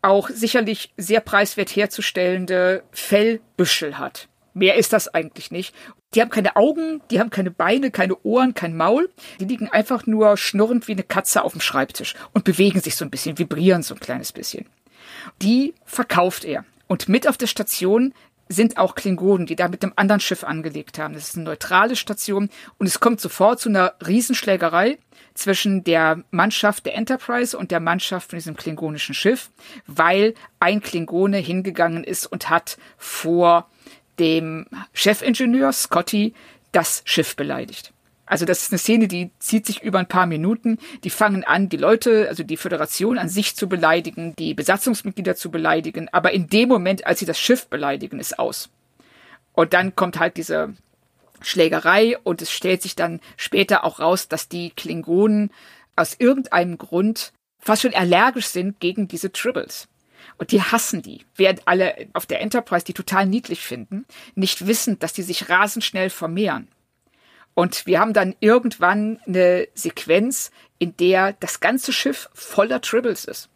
[0.02, 4.28] auch sicherlich sehr preiswert herzustellende Fellbüschel hat.
[4.54, 5.74] Mehr ist das eigentlich nicht.
[6.14, 9.10] Die haben keine Augen, die haben keine Beine, keine Ohren, kein Maul.
[9.38, 13.04] Die liegen einfach nur schnurrend wie eine Katze auf dem Schreibtisch und bewegen sich so
[13.04, 14.66] ein bisschen, vibrieren so ein kleines bisschen.
[15.42, 16.64] Die verkauft er.
[16.86, 18.14] Und mit auf der Station
[18.48, 21.14] sind auch Klingonen, die da mit einem anderen Schiff angelegt haben.
[21.14, 24.98] Das ist eine neutrale Station und es kommt sofort zu einer Riesenschlägerei
[25.34, 29.50] zwischen der Mannschaft der Enterprise und der Mannschaft von diesem klingonischen Schiff,
[29.86, 33.68] weil ein Klingone hingegangen ist und hat vor
[34.18, 36.34] dem Chefingenieur Scotty
[36.72, 37.92] das Schiff beleidigt.
[38.26, 40.78] Also das ist eine Szene, die zieht sich über ein paar Minuten.
[41.04, 45.50] Die fangen an, die Leute, also die Föderation an sich zu beleidigen, die Besatzungsmitglieder zu
[45.50, 46.08] beleidigen.
[46.10, 48.68] Aber in dem Moment, als sie das Schiff beleidigen, ist aus.
[49.52, 50.74] Und dann kommt halt diese
[51.40, 55.50] Schlägerei und es stellt sich dann später auch raus, dass die Klingonen
[55.94, 59.88] aus irgendeinem Grund fast schon allergisch sind gegen diese Tribbles.
[60.38, 64.04] Und die hassen die, während alle auf der Enterprise die total niedlich finden,
[64.34, 66.68] nicht wissen, dass die sich rasend schnell vermehren.
[67.56, 73.48] Und wir haben dann irgendwann eine Sequenz, in der das ganze Schiff voller Tribbles ist.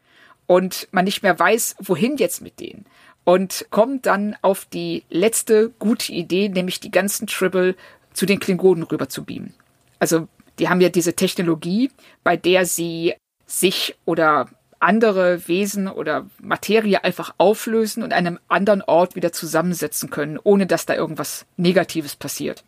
[0.47, 2.87] Und man nicht mehr weiß, wohin jetzt mit denen.
[3.25, 7.77] Und kommt dann auf die letzte gute Idee, nämlich die ganzen Tribble
[8.15, 9.53] zu den Klingonen rüber zu beamen.
[9.99, 10.29] Also,
[10.59, 11.91] die haben ja diese Technologie,
[12.25, 13.13] bei der sie
[13.45, 14.49] sich oder
[14.79, 20.67] andere Wesen oder Materie einfach auflösen und an einem anderen Ort wieder zusammensetzen können, ohne
[20.67, 22.65] dass da irgendwas Negatives passiert.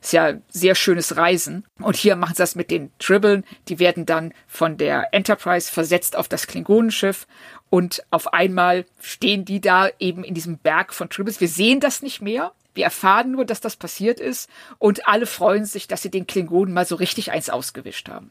[0.00, 1.66] Ist ja sehr schönes Reisen.
[1.78, 3.44] Und hier machen sie das mit den Dribbeln.
[3.68, 7.26] Die werden dann von der Enterprise versetzt auf das Klingonenschiff.
[7.68, 11.40] Und auf einmal stehen die da eben in diesem Berg von Tribbles.
[11.40, 12.52] Wir sehen das nicht mehr.
[12.72, 14.48] Wir erfahren nur, dass das passiert ist.
[14.78, 18.30] Und alle freuen sich, dass sie den Klingonen mal so richtig eins ausgewischt haben.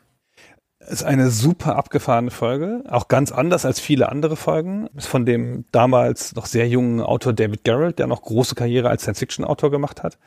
[0.79, 4.87] Ist eine super abgefahrene Folge, auch ganz anders als viele andere Folgen.
[4.95, 9.01] Ist von dem damals noch sehr jungen Autor David Garrett, der noch große Karriere als
[9.01, 10.17] Science-Fiction-Autor gemacht hat.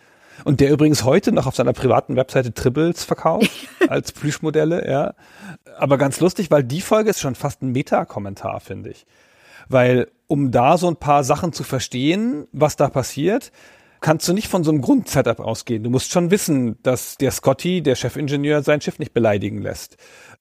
[0.45, 3.51] Und der übrigens heute noch auf seiner privaten Webseite Tribbles verkauft,
[3.88, 5.14] als Plüschmodelle, ja.
[5.78, 9.07] Aber ganz lustig, weil die Folge ist schon fast ein Meta-Kommentar, finde ich.
[9.68, 13.53] Weil, um da so ein paar Sachen zu verstehen, was da passiert,
[14.01, 15.84] kannst du nicht von so einem Grundsetup ausgehen.
[15.84, 19.97] Du musst schon wissen, dass der Scotty, der Chefingenieur, sein Schiff nicht beleidigen lässt.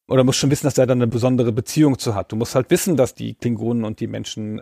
[0.07, 2.31] Oder musst schon wissen, dass er da eine besondere Beziehung zu hat.
[2.31, 4.61] Du musst halt wissen, dass die Klingonen und die Menschen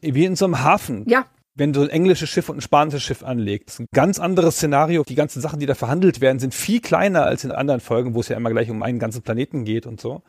[0.00, 1.04] wie in so einem Hafen.
[1.08, 1.24] Ja
[1.54, 3.68] wenn du ein englisches Schiff und ein spanisches Schiff anlegst.
[3.68, 5.04] Das ist ein ganz anderes Szenario.
[5.04, 8.20] Die ganzen Sachen, die da verhandelt werden, sind viel kleiner als in anderen Folgen, wo
[8.20, 10.22] es ja immer gleich um einen ganzen Planeten geht und so.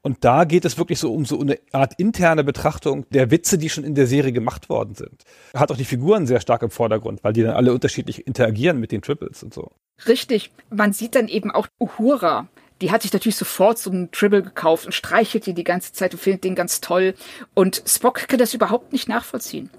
[0.00, 3.68] Und da geht es wirklich so um so eine Art interne Betrachtung der Witze, die
[3.68, 5.24] schon in der Serie gemacht worden sind.
[5.54, 8.92] Hat auch die Figuren sehr stark im Vordergrund, weil die dann alle unterschiedlich interagieren mit
[8.92, 9.70] den Triples und so.
[10.08, 10.50] Richtig.
[10.70, 12.48] Man sieht dann eben auch Uhura.
[12.80, 16.12] Die hat sich natürlich sofort so einen Tribble gekauft und streichelt die die ganze Zeit
[16.12, 17.14] und findet den ganz toll.
[17.54, 19.70] Und Spock kann das überhaupt nicht nachvollziehen.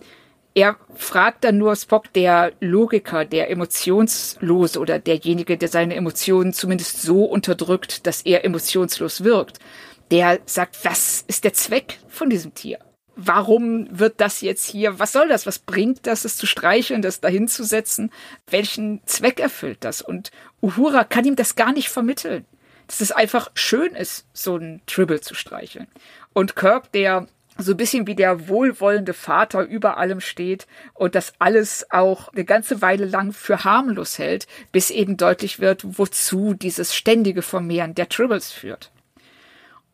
[0.58, 7.01] Er fragt dann nur Spock, der Logiker, der emotionslose oder derjenige, der seine Emotionen zumindest
[7.01, 9.60] so unterdrückt, dass er emotionslos wirkt.
[10.12, 12.80] Der sagt, was ist der Zweck von diesem Tier?
[13.18, 15.45] Warum wird das jetzt hier, was soll das?
[15.45, 18.10] Was bringt das, es zu streicheln, das dahin zu setzen?
[18.47, 20.01] Welchen Zweck erfüllt das?
[20.01, 20.32] Und
[20.62, 22.45] Uhura kann ihm das gar nicht vermitteln.
[22.88, 25.88] Dass es einfach schön ist, so ein Tribble zu streicheln.
[26.34, 27.28] Und Kirk, der
[27.58, 32.45] so ein bisschen wie der wohlwollende Vater über allem steht und das alles auch eine
[32.45, 38.10] ganze Weile lang für harmlos hält, bis eben deutlich wird, wozu dieses ständige Vermehren der
[38.10, 38.91] Tribbles führt.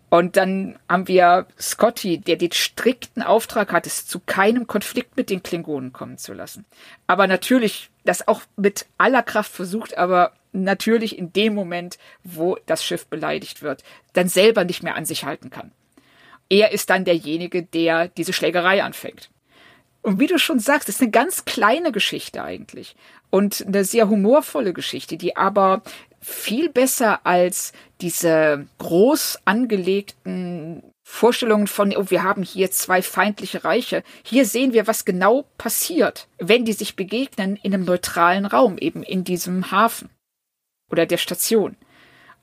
[0.09, 5.29] Und dann haben wir Scotty, der den strikten Auftrag hat, es zu keinem Konflikt mit
[5.29, 6.65] den Klingonen kommen zu lassen.
[7.07, 12.83] Aber natürlich das auch mit aller Kraft versucht, aber natürlich in dem Moment, wo das
[12.83, 15.71] Schiff beleidigt wird, dann selber nicht mehr an sich halten kann.
[16.51, 19.29] Er ist dann derjenige, der diese Schlägerei anfängt.
[20.01, 22.97] Und wie du schon sagst, ist eine ganz kleine Geschichte eigentlich
[23.29, 25.81] und eine sehr humorvolle Geschichte, die aber
[26.19, 27.71] viel besser als
[28.01, 34.03] diese groß angelegten Vorstellungen von, oh, wir haben hier zwei feindliche Reiche.
[34.21, 39.03] Hier sehen wir, was genau passiert, wenn die sich begegnen in einem neutralen Raum, eben
[39.03, 40.09] in diesem Hafen
[40.91, 41.77] oder der Station.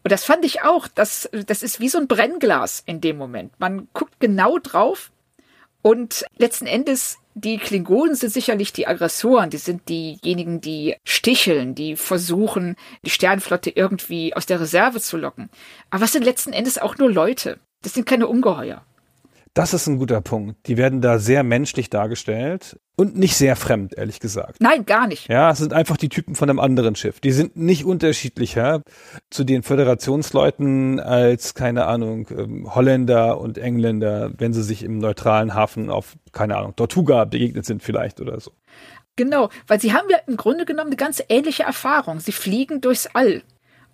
[0.09, 3.53] Und das fand ich auch, das, das ist wie so ein Brennglas in dem Moment.
[3.61, 5.13] Man guckt genau drauf
[5.83, 11.95] und letzten Endes die Klingonen sind sicherlich die Aggressoren, die sind diejenigen, die sticheln, die
[11.95, 15.51] versuchen, die Sternflotte irgendwie aus der Reserve zu locken.
[15.91, 17.59] Aber was sind letzten Endes auch nur Leute?
[17.83, 18.87] Das sind keine Ungeheuer.
[19.55, 20.67] Das ist ein guter Punkt.
[20.67, 24.61] Die werden da sehr menschlich dargestellt und nicht sehr fremd, ehrlich gesagt.
[24.61, 25.29] Nein, gar nicht.
[25.29, 27.21] Ja, es sind einfach die Typen von einem anderen Schiff.
[27.21, 28.83] Die sind nicht unterschiedlicher
[29.31, 35.55] zu den Föderationsleuten als, keine Ahnung, ähm, Holländer und Engländer, wenn sie sich im neutralen
[35.55, 38.53] Hafen auf, keine Ahnung, Tortuga begegnet sind vielleicht oder so.
[39.17, 42.21] Genau, weil sie haben ja im Grunde genommen eine ganz ähnliche Erfahrung.
[42.21, 43.43] Sie fliegen durchs All.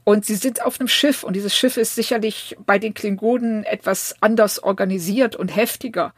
[0.05, 4.15] Und sie sind auf einem Schiff und dieses Schiff ist sicherlich bei den Klingonen etwas
[4.21, 6.13] anders organisiert und heftiger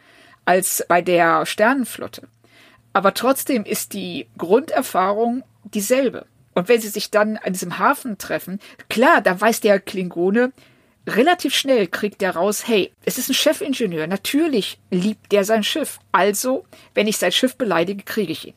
[0.45, 2.28] als bei der Sternenflotte.
[2.93, 6.26] Aber trotzdem ist die Grunderfahrung dieselbe.
[6.55, 10.53] Und wenn sie sich dann an diesem Hafen treffen, klar, da weiß der Klingone,
[11.07, 16.01] relativ schnell kriegt er raus, hey, es ist ein Chefingenieur, natürlich liebt der sein Schiff.
[16.12, 16.64] Also,
[16.95, 18.55] wenn ich sein Schiff beleidige, kriege ich ihn.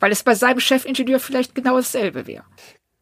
[0.00, 2.44] Weil es bei seinem Chefingenieur vielleicht genau dasselbe wäre.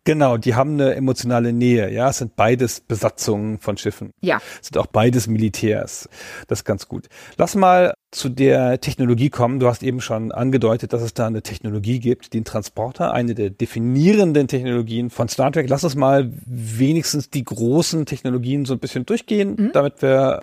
[0.05, 2.11] Genau, die haben eine emotionale Nähe, ja.
[2.11, 4.11] Es sind beides Besatzungen von Schiffen.
[4.20, 4.40] Ja.
[4.61, 6.11] Es sind auch beides Militärs.
[6.46, 7.07] Das ist ganz gut.
[7.38, 9.61] Lass mal zu der Technologie kommen.
[9.61, 13.48] Du hast eben schon angedeutet, dass es da eine Technologie gibt, den Transporter, eine der
[13.48, 15.70] definierenden Technologien von Star Trek.
[15.70, 19.70] Lass uns mal wenigstens die großen Technologien so ein bisschen durchgehen, mhm.
[19.72, 20.42] damit wir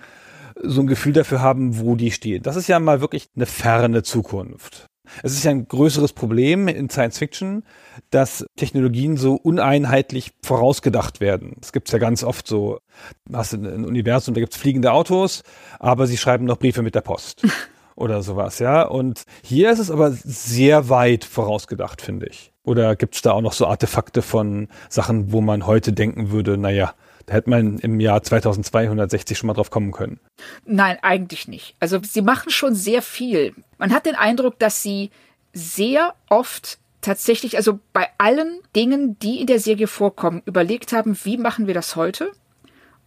[0.60, 2.42] so ein Gefühl dafür haben, wo die stehen.
[2.42, 4.86] Das ist ja mal wirklich eine ferne Zukunft.
[5.22, 7.64] Es ist ja ein größeres Problem in Science Fiction,
[8.10, 11.56] dass Technologien so uneinheitlich vorausgedacht werden.
[11.60, 12.78] Es gibt ja ganz oft so,
[13.26, 15.42] du hast ein Universum, da gibt es fliegende Autos,
[15.78, 17.46] aber sie schreiben noch Briefe mit der Post
[17.96, 18.82] oder sowas, ja.
[18.82, 22.52] Und hier ist es aber sehr weit vorausgedacht, finde ich.
[22.64, 26.56] Oder gibt es da auch noch so Artefakte von Sachen, wo man heute denken würde,
[26.56, 26.94] naja,
[27.26, 30.20] da hätte man im Jahr 2260 schon mal drauf kommen können.
[30.64, 31.76] Nein, eigentlich nicht.
[31.80, 33.54] Also sie machen schon sehr viel.
[33.78, 35.10] Man hat den Eindruck, dass sie
[35.52, 41.36] sehr oft tatsächlich, also bei allen Dingen, die in der Serie vorkommen, überlegt haben, wie
[41.36, 42.32] machen wir das heute?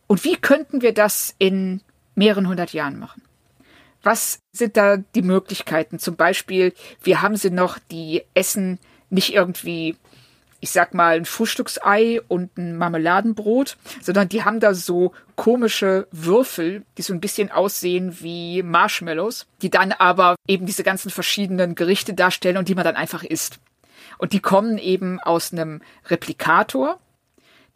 [0.07, 1.81] Und wie könnten wir das in
[2.13, 3.23] mehreren hundert Jahren machen?
[4.03, 5.97] Was sind da die Möglichkeiten?
[5.97, 8.77] Zum Beispiel, wir haben sie noch, die essen
[9.09, 9.95] nicht irgendwie
[10.65, 16.83] ich sag mal, ein Frühstücksei und ein Marmeladenbrot, sondern die haben da so komische Würfel,
[16.97, 22.15] die so ein bisschen aussehen wie Marshmallows, die dann aber eben diese ganzen verschiedenen Gerichte
[22.15, 23.59] darstellen und die man dann einfach isst.
[24.17, 26.99] Und die kommen eben aus einem Replikator.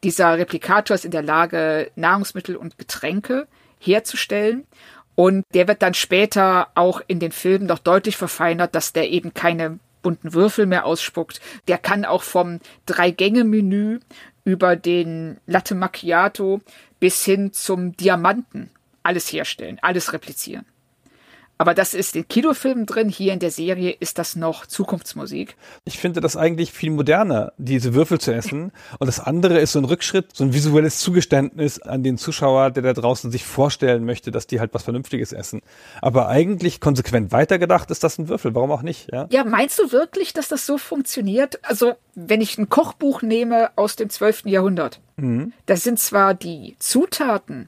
[0.04, 4.66] Dieser Replikator ist in der Lage, Nahrungsmittel und Getränke herzustellen.
[5.14, 9.36] Und der wird dann später auch in den Filmen noch deutlich verfeinert, dass der eben
[9.36, 11.41] keine bunten Würfel mehr ausspuckt.
[11.68, 14.00] Der kann auch vom Drei-Gänge-Menü
[14.43, 16.62] über den Latte Macchiato
[17.00, 18.72] bis hin zum Diamanten
[19.04, 20.66] alles herstellen, alles replizieren.
[21.62, 25.57] Aber das ist in Kinofilmen drin, hier in der Serie ist das noch Zukunftsmusik.
[25.84, 28.72] Ich finde das eigentlich viel moderner, diese Würfel zu essen.
[28.97, 32.84] Und das andere ist so ein Rückschritt, so ein visuelles Zugeständnis an den Zuschauer, der
[32.84, 35.62] da draußen sich vorstellen möchte, dass die halt was Vernünftiges essen.
[36.01, 38.55] Aber eigentlich konsequent weitergedacht ist das ein Würfel.
[38.55, 39.12] Warum auch nicht?
[39.12, 41.60] Ja, ja meinst du wirklich, dass das so funktioniert?
[41.64, 44.45] Also, wenn ich ein Kochbuch nehme aus dem 12.
[44.45, 45.51] Jahrhundert, mhm.
[45.66, 47.68] da sind zwar die Zutaten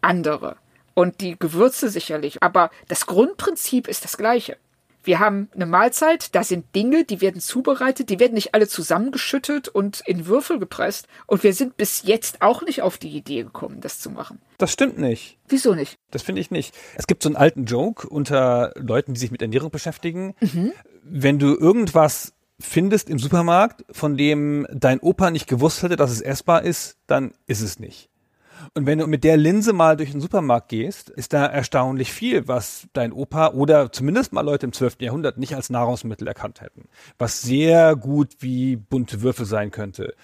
[0.00, 0.56] andere,
[0.96, 2.42] und die Gewürze sicherlich.
[2.42, 4.56] Aber das Grundprinzip ist das gleiche.
[5.04, 9.68] Wir haben eine Mahlzeit, da sind Dinge, die werden zubereitet, die werden nicht alle zusammengeschüttet
[9.68, 11.06] und in Würfel gepresst.
[11.26, 14.40] Und wir sind bis jetzt auch nicht auf die Idee gekommen, das zu machen.
[14.58, 15.38] Das stimmt nicht.
[15.46, 15.96] Wieso nicht?
[16.10, 16.74] Das finde ich nicht.
[16.96, 20.34] Es gibt so einen alten Joke unter Leuten, die sich mit Ernährung beschäftigen.
[20.40, 20.72] Mhm.
[21.04, 26.20] Wenn du irgendwas findest im Supermarkt, von dem dein Opa nicht gewusst hätte, dass es
[26.20, 28.08] essbar ist, dann ist es nicht.
[28.74, 32.48] Und wenn du mit der Linse mal durch den Supermarkt gehst, ist da erstaunlich viel,
[32.48, 34.96] was dein Opa oder zumindest mal Leute im 12.
[35.00, 36.88] Jahrhundert nicht als Nahrungsmittel erkannt hätten.
[37.18, 40.14] Was sehr gut wie bunte Würfel sein könnte.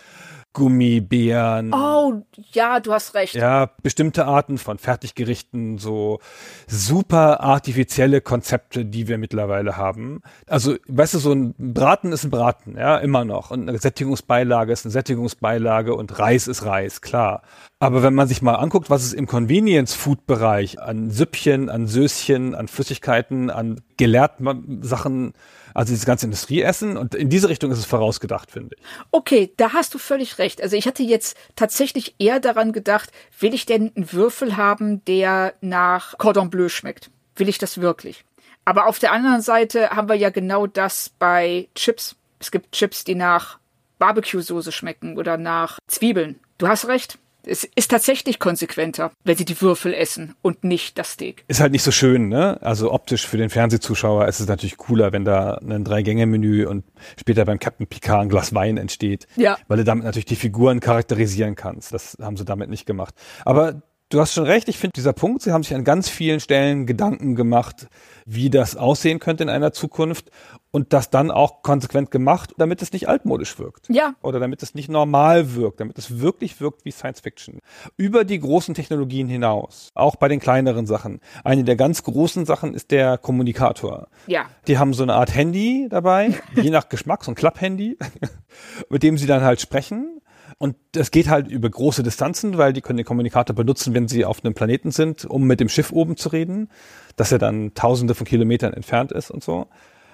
[0.53, 1.73] Gummibären.
[1.73, 2.23] Oh,
[2.53, 3.35] ja, du hast recht.
[3.35, 6.21] Ja, bestimmte Arten von Fertiggerichten, so
[6.67, 10.21] super artifizielle Konzepte, die wir mittlerweile haben.
[10.47, 13.51] Also, weißt du, so ein Braten ist ein Braten, ja, immer noch.
[13.51, 17.43] Und eine Sättigungsbeilage ist eine Sättigungsbeilage und Reis ist Reis, klar.
[17.79, 22.69] Aber wenn man sich mal anguckt, was es im Convenience-Food-Bereich an Süppchen, an Söschen, an
[22.69, 25.33] Flüssigkeiten, an gelehrten Sachen
[25.75, 28.85] also dieses ganze Industrieessen und in diese Richtung ist es vorausgedacht, finde ich.
[29.11, 30.63] Okay, da hast du völlig recht.
[30.63, 35.55] Also ich hatte jetzt tatsächlich eher daran gedacht, will ich denn einen Würfel haben, der
[35.61, 37.11] nach Cordon Bleu schmeckt?
[37.37, 38.25] Will ich das wirklich?
[38.65, 42.17] Aber auf der anderen Seite haben wir ja genau das bei Chips.
[42.39, 43.59] Es gibt Chips, die nach
[43.99, 46.41] Barbecue-Soße schmecken oder nach Zwiebeln.
[46.59, 51.13] Du hast recht es ist tatsächlich konsequenter, wenn sie die Würfel essen und nicht das
[51.13, 51.45] Steak.
[51.49, 52.59] Ist halt nicht so schön, ne?
[52.63, 56.85] Also optisch für den Fernsehzuschauer ist es natürlich cooler, wenn da ein Drei-Gänge-Menü und
[57.19, 59.27] später beim Captain Picard ein Glas Wein entsteht.
[59.37, 59.57] Ja.
[59.69, 61.93] Weil du damit natürlich die Figuren charakterisieren kannst.
[61.93, 63.15] Das haben sie damit nicht gemacht.
[63.45, 63.83] Aber
[64.13, 66.87] du hast schon recht, ich finde dieser Punkt, sie haben sich an ganz vielen Stellen
[66.87, 67.89] Gedanken gemacht,
[68.27, 70.31] wie das aussehen könnte in einer Zukunft
[70.71, 73.89] und das dann auch konsequent gemacht, damit es nicht altmodisch wirkt.
[73.89, 74.15] Ja.
[74.23, 77.61] Oder damit es nicht normal wirkt, damit es wirklich wirkt wie Science Fiction.
[77.97, 81.21] Über die großen Technologien hinaus, auch bei den kleineren Sachen.
[81.45, 84.09] Eine der ganz großen Sachen ist der Kommunikator.
[84.27, 84.47] Ja.
[84.67, 87.99] Die haben so eine Art Handy dabei, je nach Geschmack, so ein Klapphandy,
[88.89, 90.22] mit dem sie dann halt sprechen.
[90.63, 94.25] Und das geht halt über große Distanzen, weil die können den Kommunikator benutzen, wenn sie
[94.25, 96.71] auf einem Planeten sind, um mit dem Schiff oben zu reden,
[97.17, 99.67] dass er dann tausende von Kilometern entfernt ist und so.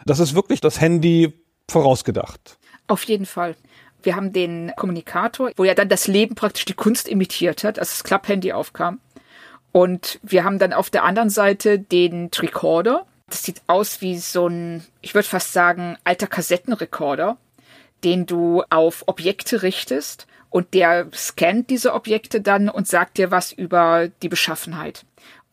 [0.07, 1.35] Das ist wirklich das Handy
[1.69, 2.57] vorausgedacht.
[2.87, 3.57] Auf jeden Fall.
[4.03, 7.91] Wir haben den Kommunikator, wo ja dann das Leben praktisch die Kunst imitiert hat, als
[7.91, 9.01] das Klapphandy aufkam.
[9.73, 13.05] Und wir haben dann auf der anderen Seite den Tricorder.
[13.29, 17.37] Das sieht aus wie so ein, ich würde fast sagen, alter Kassettenrekorder,
[18.03, 23.53] den du auf Objekte richtest und der scannt diese Objekte dann und sagt dir was
[23.53, 25.05] über die Beschaffenheit.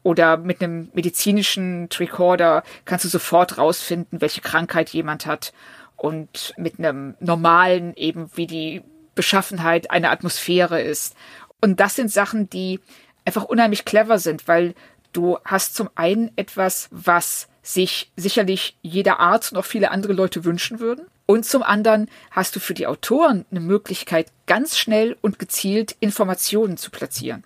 [0.03, 5.51] Oder mit einem medizinischen Tricorder kannst du sofort rausfinden, welche Krankheit jemand hat.
[5.97, 8.83] Und mit einem normalen eben, wie die
[9.15, 11.15] Beschaffenheit einer Atmosphäre ist.
[11.61, 12.79] Und das sind Sachen, die
[13.25, 14.75] einfach unheimlich clever sind, weil
[15.13, 20.45] du hast zum einen etwas, was sich sicherlich jeder Arzt und auch viele andere Leute
[20.45, 21.07] wünschen würden.
[21.25, 26.77] Und zum anderen hast du für die Autoren eine Möglichkeit, ganz schnell und gezielt Informationen
[26.77, 27.43] zu platzieren.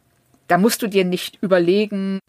[0.47, 2.19] Da musst du dir nicht überlegen,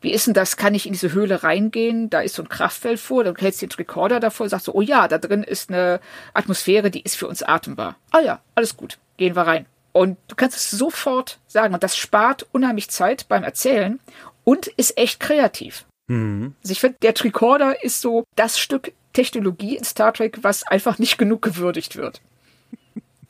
[0.00, 0.56] wie ist denn das?
[0.56, 2.08] Kann ich in diese Höhle reingehen?
[2.10, 4.74] Da ist so ein Kraftfeld vor, dann hältst du den Rekorder davor und sagst so,
[4.74, 6.00] oh ja, da drin ist eine
[6.34, 7.96] Atmosphäre, die ist für uns atembar.
[8.10, 9.66] Ah ja, alles gut, gehen wir rein.
[9.92, 13.98] Und du kannst es sofort sagen und das spart unheimlich Zeit beim Erzählen
[14.44, 15.84] und ist echt kreativ.
[16.08, 16.54] Mhm.
[16.62, 21.00] Also ich finde, der Tricorder ist so das Stück Technologie in Star Trek, was einfach
[21.00, 22.20] nicht genug gewürdigt wird.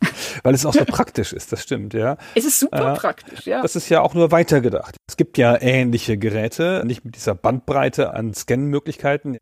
[0.42, 2.18] Weil es auch so praktisch ist, das stimmt, ja.
[2.34, 3.62] Es ist super Äh, praktisch, ja.
[3.62, 4.96] Das ist ja auch nur weitergedacht.
[5.08, 9.38] Es gibt ja ähnliche Geräte, nicht mit dieser Bandbreite an Scan-Möglichkeiten,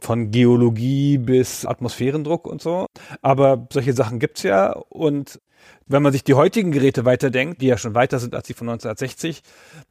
[0.00, 2.86] von Geologie bis Atmosphärendruck und so.
[3.20, 5.40] Aber solche Sachen gibt's ja und
[5.86, 8.68] wenn man sich die heutigen Geräte weiterdenkt, die ja schon weiter sind als die von
[8.70, 9.42] 1960,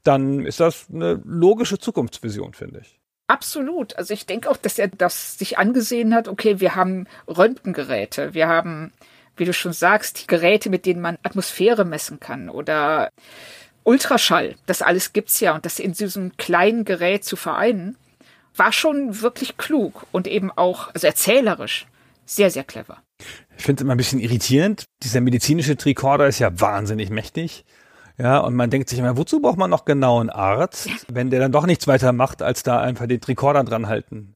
[0.04, 3.01] dann ist das eine logische Zukunftsvision, finde ich.
[3.32, 3.98] Absolut.
[3.98, 8.50] Also ich denke auch, dass er das sich angesehen hat, okay, wir haben Röntgengeräte, wir
[8.50, 8.92] haben,
[9.38, 13.10] wie du schon sagst, die Geräte, mit denen man Atmosphäre messen kann oder
[13.84, 14.56] Ultraschall.
[14.66, 17.96] Das alles gibt's ja und das in diesem kleinen Gerät zu vereinen,
[18.58, 21.88] war schon wirklich klug und eben auch, also erzählerisch,
[22.26, 23.02] sehr, sehr clever.
[23.56, 24.84] Ich finde es immer ein bisschen irritierend.
[25.04, 27.64] Dieser medizinische Tricorder ist ja wahnsinnig mächtig.
[28.22, 31.40] Ja, und man denkt sich immer, wozu braucht man noch genau einen Arzt, wenn der
[31.40, 34.36] dann doch nichts weiter macht, als da einfach den Tricorder dran halten.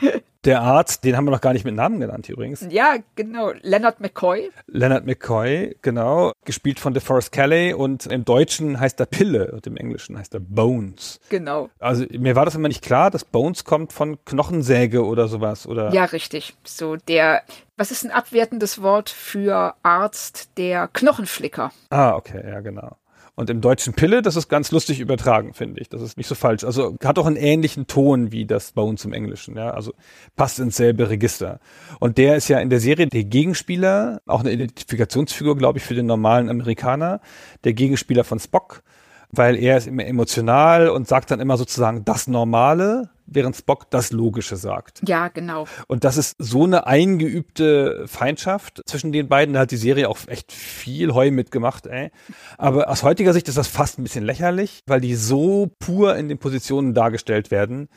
[0.46, 2.66] Der Arzt, den haben wir noch gar nicht mit Namen genannt übrigens.
[2.70, 3.52] Ja, genau.
[3.60, 4.50] Leonard McCoy.
[4.68, 9.76] Leonard McCoy, genau, gespielt von DeForest Kelley und im Deutschen heißt er Pille und im
[9.76, 11.20] Englischen heißt er Bones.
[11.28, 11.68] Genau.
[11.78, 15.92] Also mir war das immer nicht klar, dass Bones kommt von Knochensäge oder sowas oder
[15.92, 16.56] Ja, richtig.
[16.64, 17.42] So der,
[17.76, 20.56] was ist ein abwertendes Wort für Arzt?
[20.56, 21.70] Der Knochenflicker.
[21.90, 22.96] Ah, okay, ja, genau.
[23.40, 25.88] Und im deutschen Pille, das ist ganz lustig übertragen, finde ich.
[25.88, 26.62] Das ist nicht so falsch.
[26.62, 29.70] Also hat auch einen ähnlichen Ton wie das bei uns im Englischen, ja.
[29.70, 29.94] Also
[30.36, 31.58] passt ins selbe Register.
[32.00, 35.94] Und der ist ja in der Serie der Gegenspieler, auch eine Identifikationsfigur, glaube ich, für
[35.94, 37.22] den normalen Amerikaner,
[37.64, 38.82] der Gegenspieler von Spock,
[39.30, 44.12] weil er ist immer emotional und sagt dann immer sozusagen das Normale, während Spock das
[44.12, 45.00] Logische sagt.
[45.06, 45.66] Ja, genau.
[45.86, 49.54] Und das ist so eine eingeübte Feindschaft zwischen den beiden.
[49.54, 52.10] Da hat die Serie auch echt viel Heu mitgemacht, ey.
[52.58, 56.28] Aber aus heutiger Sicht ist das fast ein bisschen lächerlich, weil die so pur in
[56.28, 57.88] den Positionen dargestellt werden.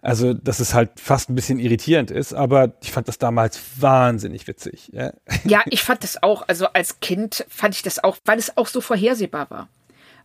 [0.00, 4.46] Also, dass es halt fast ein bisschen irritierend ist, aber ich fand das damals wahnsinnig
[4.46, 4.90] witzig.
[4.92, 5.12] Ja,
[5.44, 6.46] ja ich fand das auch.
[6.46, 9.68] Also als Kind fand ich das auch, weil es auch so vorhersehbar war.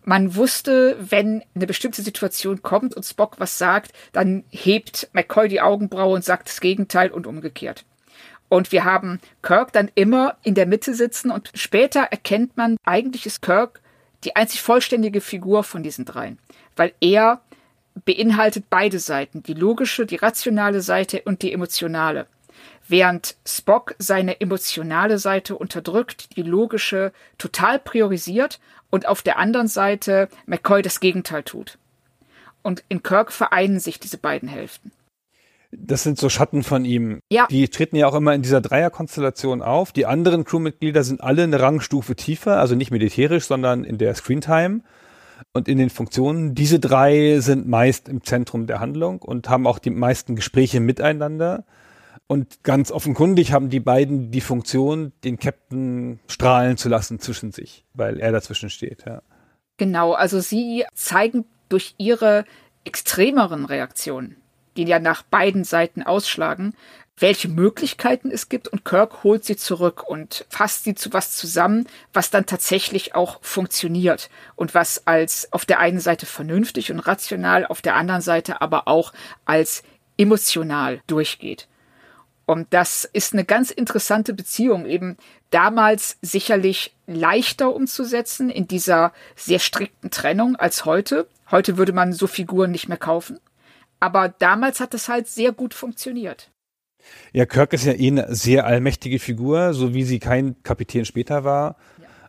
[0.05, 5.61] Man wusste, wenn eine bestimmte Situation kommt und Spock was sagt, dann hebt McCoy die
[5.61, 7.85] Augenbraue und sagt das Gegenteil und umgekehrt.
[8.49, 13.25] Und wir haben Kirk dann immer in der Mitte sitzen und später erkennt man, eigentlich
[13.25, 13.81] ist Kirk
[14.25, 16.37] die einzig vollständige Figur von diesen dreien,
[16.75, 17.41] weil er
[18.05, 22.27] beinhaltet beide Seiten, die logische, die rationale Seite und die emotionale.
[22.87, 28.59] Während Spock seine emotionale Seite unterdrückt, die logische total priorisiert
[28.93, 31.79] und auf der anderen Seite McCoy das Gegenteil tut.
[32.61, 34.91] Und in Kirk vereinen sich diese beiden Hälften.
[35.71, 37.19] Das sind so Schatten von ihm.
[37.31, 37.47] Ja.
[37.49, 39.93] Die treten ja auch immer in dieser Dreierkonstellation auf.
[39.93, 44.81] Die anderen Crewmitglieder sind alle eine Rangstufe tiefer, also nicht militärisch, sondern in der Screentime
[45.53, 46.53] und in den Funktionen.
[46.53, 51.63] Diese drei sind meist im Zentrum der Handlung und haben auch die meisten Gespräche miteinander.
[52.27, 57.85] Und ganz offenkundig haben die beiden die Funktion, den Captain strahlen zu lassen zwischen sich,
[57.93, 59.05] weil er dazwischen steht.
[59.05, 59.21] Ja.
[59.77, 62.45] Genau, also sie zeigen durch ihre
[62.85, 64.37] extremeren Reaktionen,
[64.77, 66.73] die ja nach beiden Seiten ausschlagen,
[67.17, 71.87] welche Möglichkeiten es gibt und Kirk holt sie zurück und fasst sie zu was zusammen,
[72.11, 77.67] was dann tatsächlich auch funktioniert und was als auf der einen Seite vernünftig und rational,
[77.67, 79.13] auf der anderen Seite aber auch
[79.45, 79.83] als
[80.17, 81.67] emotional durchgeht.
[82.45, 85.17] Und das ist eine ganz interessante Beziehung, eben
[85.49, 91.27] damals sicherlich leichter umzusetzen in dieser sehr strikten Trennung als heute.
[91.51, 93.39] Heute würde man so Figuren nicht mehr kaufen.
[93.99, 96.51] Aber damals hat es halt sehr gut funktioniert.
[97.31, 101.43] Ja, Kirk ist ja eh eine sehr allmächtige Figur, so wie sie kein Kapitän später
[101.43, 101.77] war.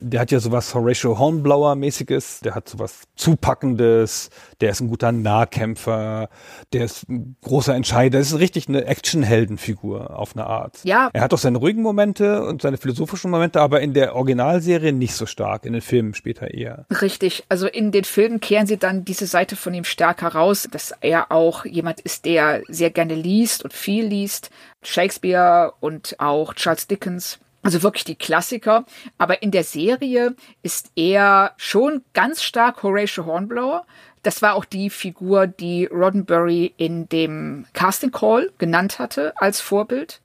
[0.07, 4.29] Der hat ja sowas Horatio Hornblower-mäßiges, der hat sowas Zupackendes,
[4.61, 6.29] der ist ein guter Nahkämpfer,
[6.75, 8.19] der ist ein großer Entscheider.
[8.19, 10.85] Das ist richtig eine Actionheldenfigur auf eine Art.
[10.85, 11.09] Ja.
[11.15, 15.15] Er hat auch seine ruhigen Momente und seine philosophischen Momente, aber in der Originalserie nicht
[15.15, 16.85] so stark, in den Filmen später eher.
[17.01, 17.45] Richtig.
[17.49, 21.33] Also in den Filmen kehren sie dann diese Seite von ihm stärker raus, dass er
[21.33, 24.51] auch jemand ist, der sehr gerne liest und viel liest.
[24.83, 28.85] Shakespeare und auch Charles Dickens also wirklich die Klassiker.
[29.19, 33.87] Aber in der Serie ist er schon ganz stark Horatio Hornblower.
[34.23, 40.21] Das war auch die Figur, die Roddenberry in dem Casting Call genannt hatte als Vorbild.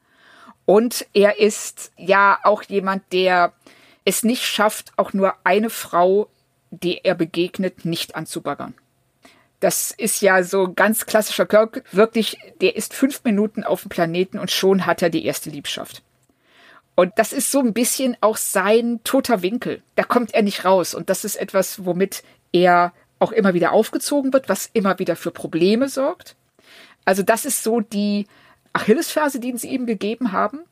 [0.66, 3.54] Und er ist ja auch jemand, der
[4.06, 6.30] es nicht schafft, auch nur eine Frau,
[6.72, 8.76] die er begegnet, nicht anzubaggern.
[9.60, 11.84] Das ist ja so ganz klassischer Kirk.
[11.92, 16.04] Wirklich, der ist fünf Minuten auf dem Planeten und schon hat er die erste Liebschaft.
[17.00, 19.82] Und das ist so ein bisschen auch sein toter Winkel.
[19.96, 20.94] Da kommt er nicht raus.
[20.94, 25.32] Und das ist etwas, womit er auch immer wieder aufgezogen wird, was immer wieder für
[25.32, 26.36] Probleme sorgt.
[27.06, 28.28] Also das ist so die
[28.74, 30.66] Achillesferse, die sie ihm gegeben haben.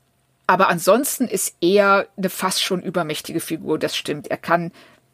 [0.47, 4.27] Aber ansonsten ist er eine fast schon übermächtige Figur, das stimmt.
[4.27, 4.73] Er kann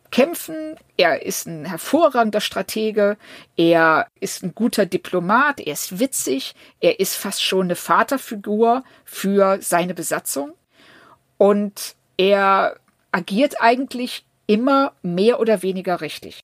[0.10, 3.18] kämpfen, er ist ein hervorragender Stratege,
[3.56, 9.62] er ist ein guter Diplomat, er ist witzig, er ist fast schon eine Vaterfigur für
[9.62, 10.54] seine Besatzung.
[11.38, 12.76] Und er
[13.12, 16.42] agiert eigentlich immer mehr oder weniger richtig.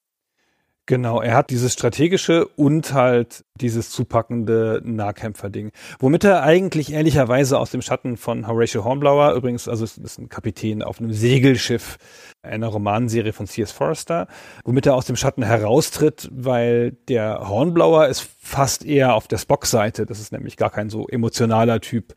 [0.89, 5.71] Genau, er hat dieses strategische und halt dieses zupackende Nahkämpfer-Ding.
[5.99, 10.81] Womit er eigentlich ehrlicherweise aus dem Schatten von Horatio Hornblower, übrigens, also ist ein Kapitän
[10.81, 11.97] auf einem Segelschiff
[12.41, 13.71] einer Romanserie von C.S.
[13.71, 14.25] Forrester,
[14.63, 20.07] womit er aus dem Schatten heraustritt, weil der Hornblower ist fast eher auf der Spock-Seite.
[20.07, 22.15] Das ist nämlich gar kein so emotionaler Typ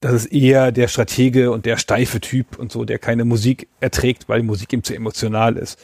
[0.00, 4.28] das ist eher der Stratege und der steife Typ und so, der keine Musik erträgt,
[4.28, 5.78] weil die Musik ihm zu emotional ist.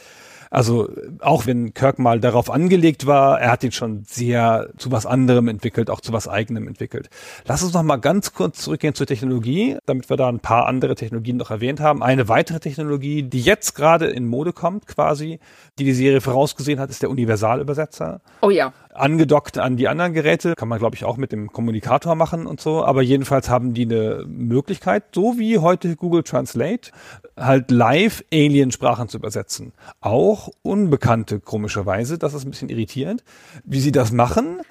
[0.55, 0.89] Also
[1.19, 5.49] auch wenn Kirk mal darauf angelegt war, er hat ihn schon sehr zu was anderem
[5.49, 7.09] entwickelt, auch zu was eigenem entwickelt.
[7.45, 10.95] Lass uns noch mal ganz kurz zurückgehen zur Technologie, damit wir da ein paar andere
[10.95, 12.01] Technologien noch erwähnt haben.
[12.01, 15.39] Eine weitere Technologie, die jetzt gerade in Mode kommt, quasi,
[15.77, 18.21] die die Serie vorausgesehen hat, ist der Universalübersetzer.
[18.41, 18.71] Oh ja.
[18.95, 22.61] Angedockt an die anderen Geräte, kann man glaube ich auch mit dem Kommunikator machen und
[22.61, 26.91] so, aber jedenfalls haben die eine Möglichkeit, so wie heute Google Translate,
[27.37, 29.73] halt live Aliensprachen zu übersetzen.
[30.01, 32.17] Auch Unbekannte, komischerweise.
[32.17, 33.23] Das ist ein bisschen irritierend.
[33.63, 34.61] Wie sie das machen,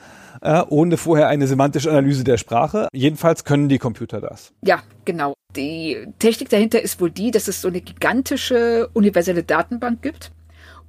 [0.40, 2.88] äh, ohne vorher eine semantische Analyse der Sprache.
[2.92, 4.52] Jedenfalls können die Computer das.
[4.62, 5.34] Ja, genau.
[5.56, 10.32] Die Technik dahinter ist wohl die, dass es so eine gigantische universelle Datenbank gibt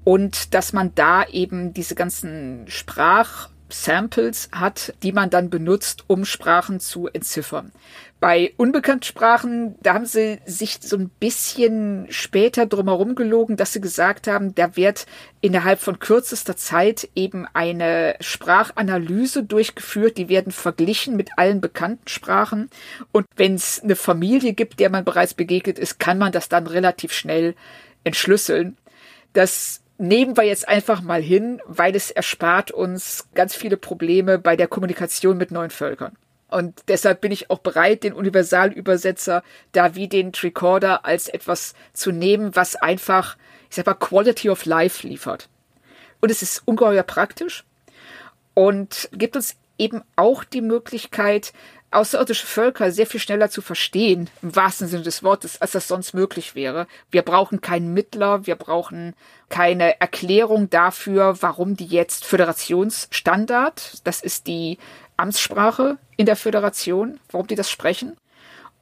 [0.05, 6.23] und dass man da eben diese ganzen Sprach Samples hat, die man dann benutzt, um
[6.23, 7.71] Sprachen zu entziffern.
[8.19, 13.81] Bei unbekannten Sprachen, da haben sie sich so ein bisschen später drumherum gelogen, dass sie
[13.81, 15.07] gesagt haben, da wird
[15.41, 22.69] innerhalb von kürzester Zeit eben eine Sprachanalyse durchgeführt, die werden verglichen mit allen bekannten Sprachen.
[23.11, 26.67] Und wenn es eine Familie gibt, der man bereits begegnet ist, kann man das dann
[26.67, 27.55] relativ schnell
[28.03, 28.77] entschlüsseln.
[29.33, 34.55] Das nehmen wir jetzt einfach mal hin, weil es erspart uns ganz viele Probleme bei
[34.55, 36.17] der Kommunikation mit neuen Völkern.
[36.49, 42.11] Und deshalb bin ich auch bereit, den Universalübersetzer da wie den Tricorder als etwas zu
[42.11, 43.35] nehmen, was einfach,
[43.69, 45.49] ich sag mal, Quality of Life liefert.
[46.21, 47.65] Und es ist ungeheuer praktisch
[48.53, 51.53] und gibt uns eben auch die Möglichkeit,
[51.91, 56.13] außerirdische Völker sehr viel schneller zu verstehen, im wahrsten Sinne des Wortes, als das sonst
[56.13, 56.87] möglich wäre.
[57.09, 59.15] Wir brauchen keinen Mittler, wir brauchen
[59.49, 64.77] keine Erklärung dafür, warum die jetzt Föderationsstandard, das ist die
[65.17, 68.17] Amtssprache in der Föderation, warum die das sprechen.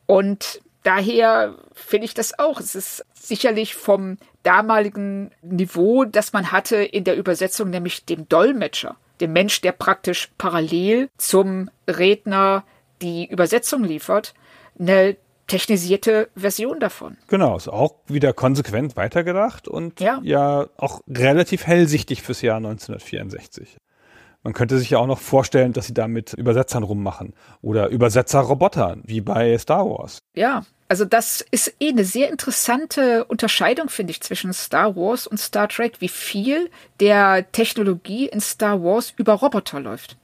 [0.05, 2.59] Und daher finde ich das auch.
[2.59, 8.95] Es ist sicherlich vom damaligen Niveau, das man hatte in der Übersetzung, nämlich dem Dolmetscher,
[9.21, 12.63] dem Mensch, der praktisch parallel zum Redner
[13.03, 14.33] die Übersetzung liefert,
[14.79, 17.17] eine technisierte Version davon.
[17.27, 23.77] Genau, ist auch wieder konsequent weitergedacht und ja, ja auch relativ hellsichtig fürs Jahr 1964.
[24.43, 29.03] Man könnte sich ja auch noch vorstellen, dass sie da mit Übersetzern rummachen oder Übersetzerrobotern,
[29.05, 30.19] wie bei Star Wars.
[30.35, 35.39] Ja, also das ist eh eine sehr interessante Unterscheidung, finde ich, zwischen Star Wars und
[35.39, 40.17] Star Trek, wie viel der Technologie in Star Wars über Roboter läuft.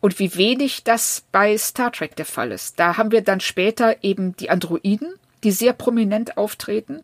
[0.00, 2.80] Und wie wenig das bei Star Trek der Fall ist.
[2.80, 7.02] Da haben wir dann später eben die Androiden, die sehr prominent auftreten.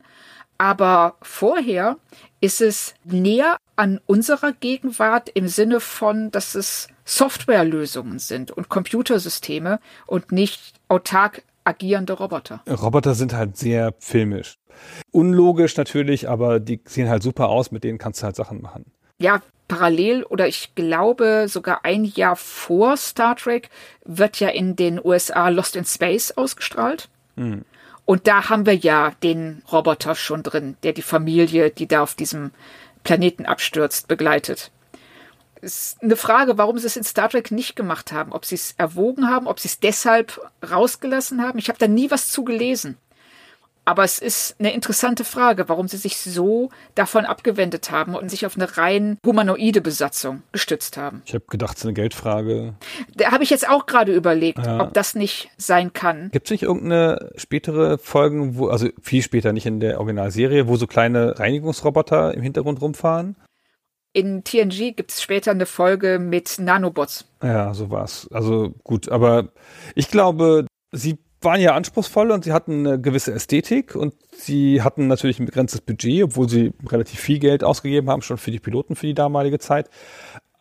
[0.59, 1.97] Aber vorher
[2.41, 9.81] ist es näher an unserer Gegenwart im Sinne von, dass es Softwarelösungen sind und Computersysteme
[10.07, 12.63] und nicht autark agierende Roboter.
[12.69, 14.59] Roboter sind halt sehr filmisch.
[15.11, 18.87] Unlogisch natürlich, aber die sehen halt super aus, mit denen kannst du halt Sachen machen.
[19.19, 23.71] Ja, parallel oder ich glaube sogar ein Jahr vor Star Trek
[24.05, 27.09] wird ja in den USA Lost in Space ausgestrahlt.
[27.37, 27.65] Hm.
[28.05, 32.15] Und da haben wir ja den Roboter schon drin, der die Familie, die da auf
[32.15, 32.53] diesem
[33.03, 34.71] Planeten abstürzt, begleitet.
[35.61, 38.33] Ist eine Frage, warum sie es in Star Trek nicht gemacht haben.
[38.33, 41.59] Ob sie es erwogen haben, ob sie es deshalb rausgelassen haben.
[41.59, 42.97] Ich habe da nie was zu gelesen.
[43.89, 48.45] Aber es ist eine interessante Frage, warum sie sich so davon abgewendet haben und sich
[48.45, 51.23] auf eine rein humanoide Besatzung gestützt haben.
[51.25, 52.75] Ich habe gedacht, es ist eine Geldfrage.
[53.15, 54.81] Da habe ich jetzt auch gerade überlegt, ja.
[54.83, 56.31] ob das nicht sein kann.
[56.33, 60.75] Gibt es nicht irgendeine spätere Folgen, wo, also viel später, nicht in der Originalserie, wo
[60.75, 63.37] so kleine Reinigungsroboter im Hintergrund rumfahren?
[64.13, 67.27] In TNG gibt es später eine Folge mit Nanobots.
[67.41, 68.27] Ja, so war's.
[68.33, 69.51] Also gut, aber
[69.95, 75.07] ich glaube, sie waren ja anspruchsvoll und sie hatten eine gewisse Ästhetik und sie hatten
[75.07, 78.97] natürlich ein begrenztes Budget, obwohl sie relativ viel Geld ausgegeben haben, schon für die Piloten
[78.97, 79.91] für die damalige Zeit.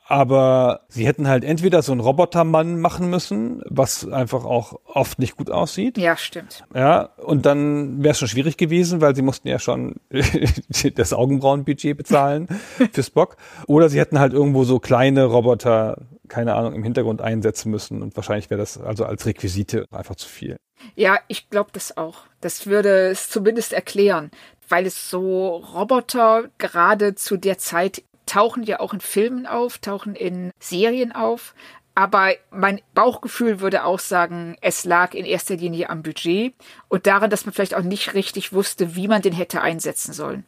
[0.08, 5.36] Aber sie hätten halt entweder so einen Robotermann machen müssen, was einfach auch oft nicht
[5.36, 5.98] gut aussieht.
[5.98, 6.64] Ja, stimmt.
[6.76, 9.96] Ja, und dann wäre es schon schwierig gewesen, weil sie mussten ja schon
[10.96, 12.48] das Augenbrauenbudget bezahlen
[12.92, 13.38] für Spock.
[13.66, 15.98] Oder sie hätten halt irgendwo so kleine Roboter,
[16.28, 18.04] keine Ahnung, im Hintergrund einsetzen müssen.
[18.04, 20.58] Und wahrscheinlich wäre das also als Requisite einfach zu viel.
[20.96, 22.28] Ja, ich glaube das auch.
[22.42, 24.30] Das würde es zumindest erklären,
[24.70, 30.16] weil es so Roboter gerade zu der Zeit tauchen ja auch in Filmen auf, tauchen
[30.16, 31.54] in Serien auf.
[31.98, 36.54] Aber mein Bauchgefühl würde auch sagen, es lag in erster Linie am Budget
[36.90, 40.44] und daran, dass man vielleicht auch nicht richtig wusste, wie man den hätte einsetzen sollen.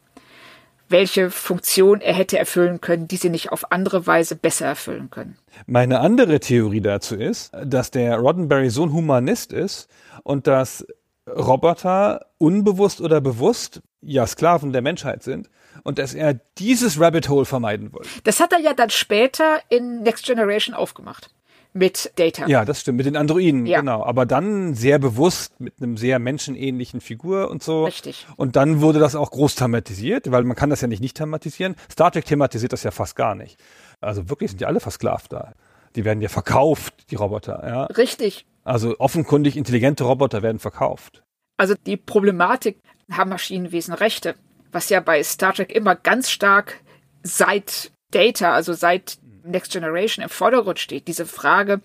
[0.90, 5.38] Welche Funktion er hätte erfüllen können, die sie nicht auf andere Weise besser erfüllen können.
[5.66, 9.88] Meine andere Theorie dazu ist, dass der Roddenberry so ein Humanist ist
[10.22, 10.86] und dass
[11.26, 15.48] Roboter unbewusst oder bewusst ja Sklaven der Menschheit sind
[15.84, 18.08] und dass er dieses Rabbit Hole vermeiden wollte.
[18.24, 21.30] Das hat er ja dann später in Next Generation aufgemacht
[21.72, 22.46] mit Data.
[22.46, 23.80] Ja, das stimmt, mit den Androiden, ja.
[23.80, 24.04] genau.
[24.04, 27.84] Aber dann sehr bewusst mit einem sehr menschenähnlichen Figur und so.
[27.84, 28.26] Richtig.
[28.36, 31.76] Und dann wurde das auch groß thematisiert, weil man kann das ja nicht nicht thematisieren.
[31.90, 33.58] Star Trek thematisiert das ja fast gar nicht.
[34.00, 35.52] Also wirklich sind ja alle versklavt da.
[35.96, 37.84] Die werden ja verkauft, die Roboter, ja.
[37.84, 38.46] Richtig.
[38.64, 41.22] Also offenkundig intelligente Roboter werden verkauft.
[41.56, 44.34] Also die Problematik haben Maschinenwesen Rechte,
[44.72, 46.80] was ja bei Star Trek immer ganz stark
[47.22, 51.08] seit Data, also seit Next Generation im Vordergrund steht.
[51.08, 51.80] Diese Frage,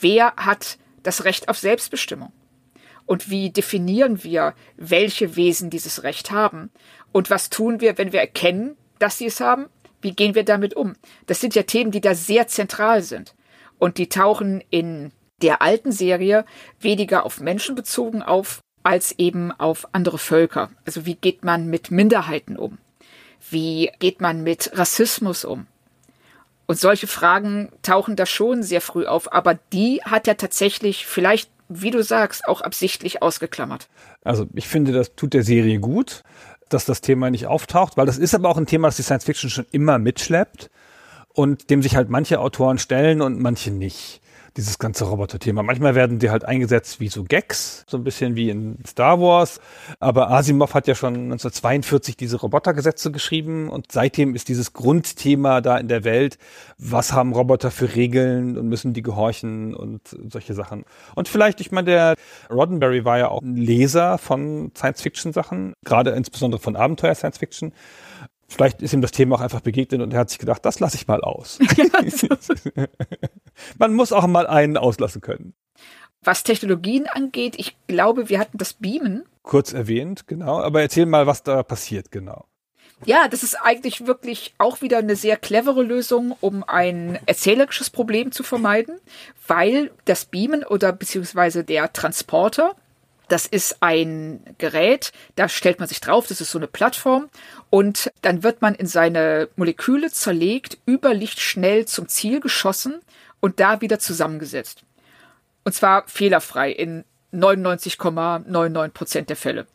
[0.00, 2.32] wer hat das Recht auf Selbstbestimmung?
[3.06, 6.70] Und wie definieren wir, welche Wesen dieses Recht haben?
[7.12, 9.66] Und was tun wir, wenn wir erkennen, dass sie es haben?
[10.00, 10.94] Wie gehen wir damit um?
[11.26, 13.34] Das sind ja Themen, die da sehr zentral sind.
[13.78, 15.12] Und die tauchen in
[15.42, 16.44] der alten Serie
[16.80, 20.70] weniger auf Menschen bezogen auf, als eben auf andere Völker.
[20.84, 22.78] Also wie geht man mit Minderheiten um?
[23.50, 25.66] Wie geht man mit Rassismus um?
[26.66, 31.50] Und solche Fragen tauchen da schon sehr früh auf, aber die hat er tatsächlich vielleicht,
[31.68, 33.88] wie du sagst, auch absichtlich ausgeklammert.
[34.22, 36.22] Also ich finde, das tut der Serie gut,
[36.68, 39.24] dass das Thema nicht auftaucht, weil das ist aber auch ein Thema, das die Science
[39.24, 40.70] Fiction schon immer mitschleppt
[41.34, 44.22] und dem sich halt manche Autoren stellen und manche nicht
[44.56, 45.62] dieses ganze Roboter-Thema.
[45.62, 49.60] Manchmal werden die halt eingesetzt wie so Gags, so ein bisschen wie in Star Wars.
[49.98, 55.76] Aber Asimov hat ja schon 1942 diese Robotergesetze geschrieben und seitdem ist dieses Grundthema da
[55.78, 56.38] in der Welt,
[56.78, 60.84] was haben Roboter für Regeln und müssen die gehorchen und solche Sachen.
[61.16, 62.14] Und vielleicht, ich meine, der
[62.50, 67.72] Roddenberry war ja auch ein Leser von Science-Fiction-Sachen, gerade insbesondere von Abenteuer-Science-Fiction.
[68.46, 70.96] Vielleicht ist ihm das Thema auch einfach begegnet und er hat sich gedacht, das lasse
[70.96, 71.58] ich mal aus.
[73.78, 75.54] Man muss auch mal einen auslassen können.
[76.22, 79.24] Was Technologien angeht, ich glaube, wir hatten das Beamen.
[79.42, 80.60] Kurz erwähnt, genau.
[80.60, 82.46] Aber erzähl mal, was da passiert, genau.
[83.04, 88.32] Ja, das ist eigentlich wirklich auch wieder eine sehr clevere Lösung, um ein erzählerisches Problem
[88.32, 88.98] zu vermeiden,
[89.46, 92.74] weil das Beamen oder beziehungsweise der Transporter
[93.28, 97.30] das ist ein Gerät, da stellt man sich drauf, das ist so eine Plattform
[97.70, 103.00] und dann wird man in seine Moleküle zerlegt, über Licht schnell zum Ziel geschossen
[103.44, 104.84] und da wieder zusammengesetzt.
[105.64, 109.66] Und zwar fehlerfrei in 99,99 Prozent der Fälle.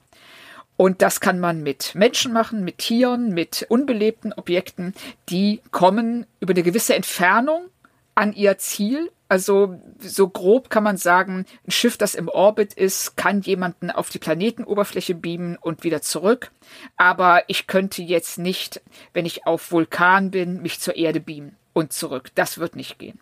[0.76, 4.96] Und das kann man mit Menschen machen, mit Tieren, mit unbelebten Objekten.
[5.30, 7.70] Die kommen über eine gewisse Entfernung
[8.16, 13.16] an ihr Ziel also so grob kann man sagen, ein Schiff, das im Orbit ist,
[13.16, 16.50] kann jemanden auf die Planetenoberfläche beamen und wieder zurück.
[16.98, 18.82] Aber ich könnte jetzt nicht,
[19.14, 22.32] wenn ich auf Vulkan bin, mich zur Erde beamen und zurück.
[22.34, 23.20] Das wird nicht gehen.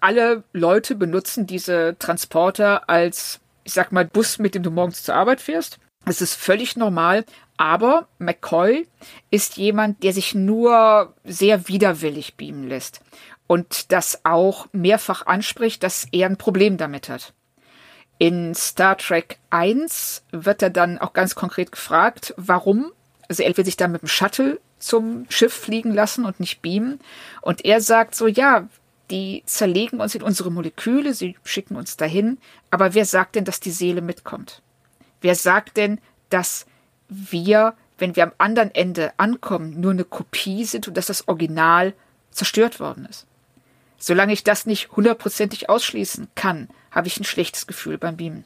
[0.00, 5.14] Alle Leute benutzen diese Transporter als, ich sag mal, Bus, mit dem du morgens zur
[5.14, 5.78] Arbeit fährst.
[6.04, 7.24] Es ist völlig normal,
[7.56, 8.86] aber McCoy
[9.30, 13.00] ist jemand, der sich nur sehr widerwillig beamen lässt
[13.46, 17.32] und das auch mehrfach anspricht, dass er ein Problem damit hat.
[18.18, 22.92] In Star Trek 1 wird er dann auch ganz konkret gefragt, warum.
[23.28, 27.00] Also er will sich dann mit dem Shuttle zum Schiff fliegen lassen und nicht beamen.
[27.42, 28.68] Und er sagt so, ja,
[29.10, 32.38] die zerlegen uns in unsere Moleküle, sie schicken uns dahin.
[32.70, 34.62] Aber wer sagt denn, dass die Seele mitkommt?
[35.20, 36.00] Wer sagt denn,
[36.30, 36.66] dass
[37.08, 41.94] wir, wenn wir am anderen Ende ankommen, nur eine Kopie sind und dass das Original
[42.30, 43.26] zerstört worden ist?
[43.98, 48.44] Solange ich das nicht hundertprozentig ausschließen kann, habe ich ein schlechtes Gefühl beim Beamen.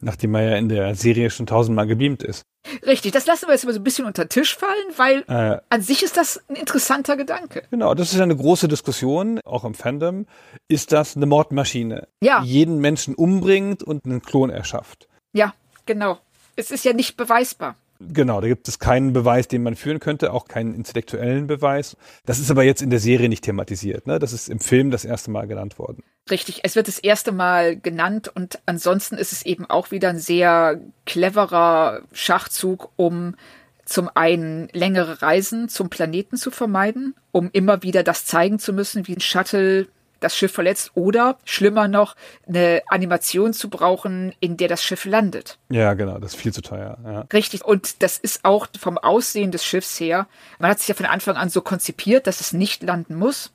[0.00, 2.42] Nachdem er ja in der Serie schon tausendmal gebeamt ist.
[2.84, 5.60] Richtig, das lassen wir jetzt mal so ein bisschen unter den Tisch fallen, weil äh,
[5.68, 7.62] an sich ist das ein interessanter Gedanke.
[7.70, 10.26] Genau, das ist ja eine große Diskussion, auch im Fandom.
[10.68, 12.40] Ist das eine Mordmaschine, ja.
[12.40, 15.08] die jeden Menschen umbringt und einen Klon erschafft?
[15.32, 15.54] Ja,
[15.86, 16.18] genau.
[16.56, 17.76] Es ist ja nicht beweisbar.
[18.00, 21.96] Genau, da gibt es keinen Beweis, den man führen könnte, auch keinen intellektuellen Beweis.
[22.24, 24.06] Das ist aber jetzt in der Serie nicht thematisiert.
[24.06, 24.18] Ne?
[24.18, 26.02] Das ist im Film das erste Mal genannt worden.
[26.30, 30.18] Richtig, es wird das erste Mal genannt und ansonsten ist es eben auch wieder ein
[30.18, 33.36] sehr cleverer Schachzug, um
[33.84, 39.06] zum einen längere Reisen zum Planeten zu vermeiden, um immer wieder das zeigen zu müssen,
[39.06, 39.86] wie ein Shuttle
[40.20, 45.58] das Schiff verletzt oder schlimmer noch eine Animation zu brauchen, in der das Schiff landet.
[45.68, 46.98] Ja, genau, das ist viel zu teuer.
[47.04, 47.26] Ja.
[47.32, 50.26] Richtig, und das ist auch vom Aussehen des Schiffs her,
[50.58, 53.52] man hat sich ja von Anfang an so konzipiert, dass es nicht landen muss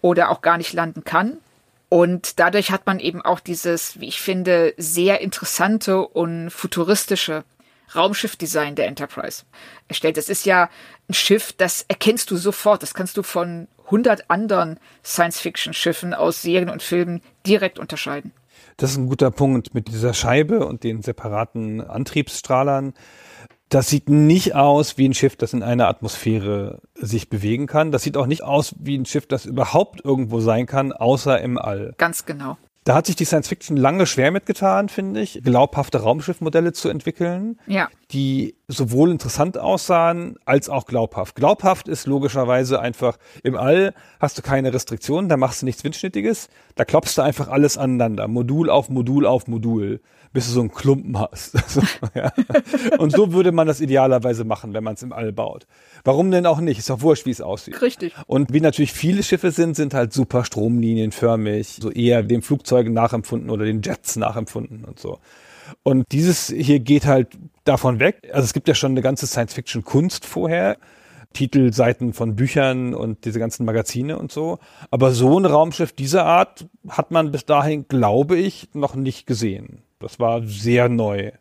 [0.00, 1.38] oder auch gar nicht landen kann.
[1.88, 7.44] Und dadurch hat man eben auch dieses, wie ich finde, sehr interessante und futuristische
[7.94, 9.44] Raumschiffdesign der Enterprise
[9.88, 10.16] erstellt.
[10.16, 10.68] Das ist ja
[11.08, 12.82] ein Schiff, das erkennst du sofort.
[12.82, 18.32] Das kannst du von 100 anderen Science-Fiction-Schiffen aus Serien und Filmen direkt unterscheiden.
[18.76, 22.94] Das ist ein guter Punkt mit dieser Scheibe und den separaten Antriebsstrahlern.
[23.68, 27.90] Das sieht nicht aus wie ein Schiff, das in einer Atmosphäre sich bewegen kann.
[27.90, 31.56] Das sieht auch nicht aus wie ein Schiff, das überhaupt irgendwo sein kann, außer im
[31.58, 31.94] All.
[31.96, 32.58] Ganz genau.
[32.84, 37.60] Da hat sich die Science Fiction lange schwer mitgetan, finde ich, glaubhafte Raumschiffmodelle zu entwickeln,
[37.68, 37.88] ja.
[38.10, 41.36] die sowohl interessant aussahen als auch glaubhaft.
[41.36, 46.48] Glaubhaft ist logischerweise einfach im All hast du keine Restriktionen, da machst du nichts Windschnittiges,
[46.74, 50.00] da klopfst du einfach alles aneinander, Modul auf Modul auf Modul
[50.32, 51.54] bis du so einen Klumpen hast.
[52.14, 52.32] ja.
[52.98, 55.66] Und so würde man das idealerweise machen, wenn man es im All baut.
[56.04, 56.78] Warum denn auch nicht?
[56.78, 57.80] Ist doch wurscht, wie es aussieht.
[57.82, 58.14] Richtig.
[58.26, 63.50] Und wie natürlich viele Schiffe sind, sind halt super stromlinienförmig, so eher den Flugzeugen nachempfunden
[63.50, 65.18] oder den Jets nachempfunden und so.
[65.82, 67.28] Und dieses hier geht halt
[67.64, 68.28] davon weg.
[68.32, 70.76] Also es gibt ja schon eine ganze Science-Fiction-Kunst vorher
[71.32, 74.58] Titelseiten von Büchern und diese ganzen Magazine und so.
[74.90, 79.82] Aber so ein Raumschiff dieser Art hat man bis dahin, glaube ich, noch nicht gesehen.
[80.02, 81.32] Das war sehr neu.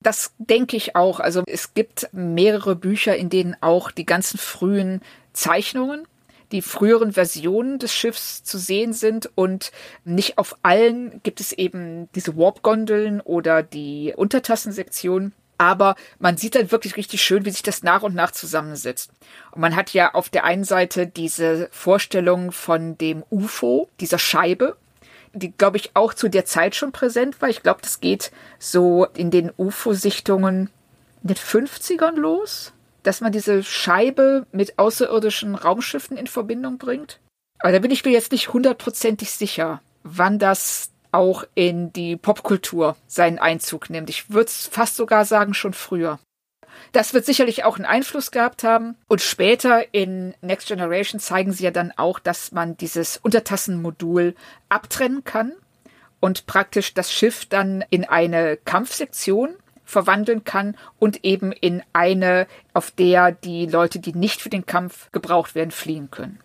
[0.00, 1.20] Das denke ich auch.
[1.20, 5.00] Also es gibt mehrere Bücher, in denen auch die ganzen frühen
[5.32, 6.06] Zeichnungen,
[6.52, 9.72] die früheren Versionen des Schiffs zu sehen sind und
[10.04, 15.32] nicht auf allen gibt es eben diese Warp-Gondeln oder die Untertassensektion.
[15.60, 19.10] Aber man sieht dann wirklich richtig schön, wie sich das nach und nach zusammensetzt.
[19.50, 24.76] Und man hat ja auf der einen Seite diese Vorstellung von dem UFO, dieser Scheibe,
[25.38, 27.48] die, glaube ich, auch zu der Zeit schon präsent war.
[27.48, 30.70] Ich glaube, das geht so in den UFO-Sichtungen
[31.22, 32.72] in den 50ern los,
[33.02, 37.20] dass man diese Scheibe mit außerirdischen Raumschiffen in Verbindung bringt.
[37.60, 42.96] Aber da bin ich mir jetzt nicht hundertprozentig sicher, wann das auch in die Popkultur
[43.06, 44.10] seinen Einzug nimmt.
[44.10, 46.18] Ich würde fast sogar sagen, schon früher.
[46.92, 48.96] Das wird sicherlich auch einen Einfluss gehabt haben.
[49.08, 54.34] Und später in Next Generation zeigen sie ja dann auch, dass man dieses Untertassenmodul
[54.68, 55.52] abtrennen kann
[56.20, 59.50] und praktisch das Schiff dann in eine Kampfsektion
[59.84, 65.10] verwandeln kann und eben in eine, auf der die Leute, die nicht für den Kampf
[65.12, 66.40] gebraucht werden, fliehen können.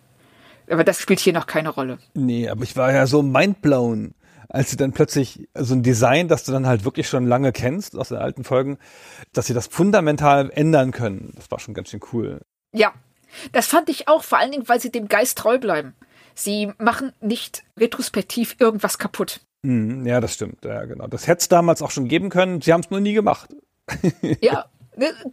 [0.70, 1.98] Aber das spielt hier noch keine Rolle.
[2.14, 4.14] Nee, aber ich war ja so mindblown
[4.54, 7.96] als sie dann plötzlich so ein Design, das du dann halt wirklich schon lange kennst
[7.96, 8.78] aus den alten Folgen,
[9.32, 11.32] dass sie das fundamental ändern können.
[11.34, 12.40] Das war schon ganz schön cool.
[12.72, 12.92] Ja,
[13.52, 15.94] das fand ich auch, vor allen Dingen, weil sie dem Geist treu bleiben.
[16.36, 19.40] Sie machen nicht retrospektiv irgendwas kaputt.
[19.62, 20.64] Mm, ja, das stimmt.
[20.64, 21.08] Ja, genau.
[21.08, 22.60] Das hätte es damals auch schon geben können.
[22.60, 23.50] Sie haben es nur nie gemacht.
[24.40, 24.66] ja,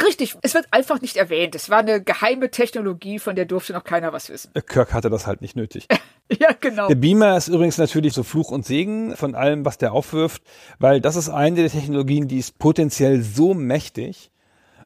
[0.03, 1.55] richtig, es wird einfach nicht erwähnt.
[1.55, 4.51] Es war eine geheime Technologie, von der durfte noch keiner was wissen.
[4.67, 5.87] Kirk hatte das halt nicht nötig.
[6.39, 6.87] ja, genau.
[6.87, 10.43] Der Beamer ist übrigens natürlich so Fluch und Segen von allem, was der aufwirft,
[10.79, 14.31] weil das ist eine der Technologien, die ist potenziell so mächtig,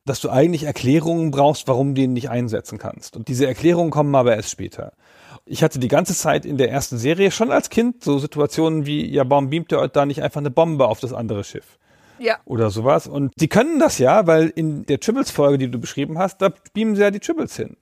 [0.06, 3.16] dass du eigentlich Erklärungen brauchst, warum du ihn nicht einsetzen kannst.
[3.16, 4.94] Und diese Erklärungen kommen aber erst später.
[5.46, 9.06] Ich hatte die ganze Zeit in der ersten Serie schon als Kind so Situationen wie,
[9.06, 11.78] ja, warum beamt ihr da nicht einfach eine Bombe auf das andere Schiff?
[12.20, 12.38] Ja.
[12.46, 13.08] Oder sowas.
[13.08, 16.96] Und sie können das ja, weil in der Tribbles-Folge, die du beschrieben hast, da beamen
[16.96, 17.78] sie ja die Tribbles hin.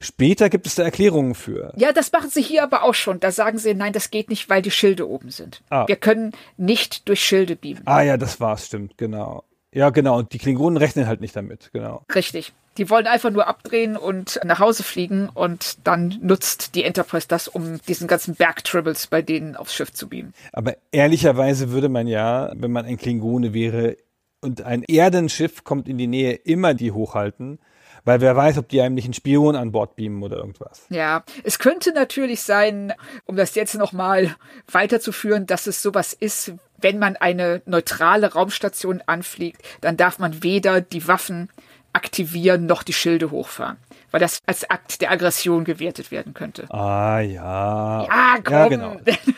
[0.00, 1.72] Später gibt es da Erklärungen für.
[1.76, 3.20] Ja, das machen sie hier aber auch schon.
[3.20, 5.62] Da sagen sie, nein, das geht nicht, weil die Schilde oben sind.
[5.70, 5.86] Ah.
[5.86, 7.82] Wir können nicht durch Schilde beamen.
[7.84, 9.44] Ah ja, das war's, stimmt, genau.
[9.72, 10.18] Ja, genau.
[10.18, 12.04] Und die Klingonen rechnen halt nicht damit, genau.
[12.12, 12.52] Richtig.
[12.78, 17.48] Die wollen einfach nur abdrehen und nach Hause fliegen und dann nutzt die Enterprise das,
[17.48, 20.32] um diesen ganzen Berg-Tribbles bei denen aufs Schiff zu beamen.
[20.52, 23.96] Aber ehrlicherweise würde man ja, wenn man ein Klingone wäre
[24.40, 27.58] und ein Erdenschiff kommt in die Nähe, immer die hochhalten.
[28.04, 30.86] Weil wer weiß, ob die einem nicht einen Spion an Bord beamen oder irgendwas.
[30.88, 32.92] Ja, es könnte natürlich sein,
[33.26, 34.34] um das jetzt nochmal
[34.70, 40.80] weiterzuführen, dass es sowas ist, wenn man eine neutrale Raumstation anfliegt, dann darf man weder
[40.80, 41.48] die Waffen
[41.92, 43.76] aktivieren noch die Schilde hochfahren.
[44.10, 46.70] Weil das als Akt der Aggression gewertet werden könnte.
[46.70, 48.04] Ah ja.
[48.04, 48.52] Ja, komm.
[48.52, 48.96] Ja, genau.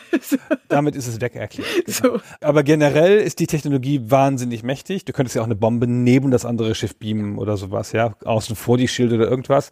[0.67, 1.69] Damit ist es weg erklärt.
[1.85, 2.15] Genau.
[2.15, 2.21] So.
[2.41, 5.05] Aber generell ist die Technologie wahnsinnig mächtig.
[5.05, 8.15] Du könntest ja auch eine Bombe neben das andere Schiff beamen oder sowas, ja.
[8.23, 9.69] Außen vor die Schilde oder irgendwas.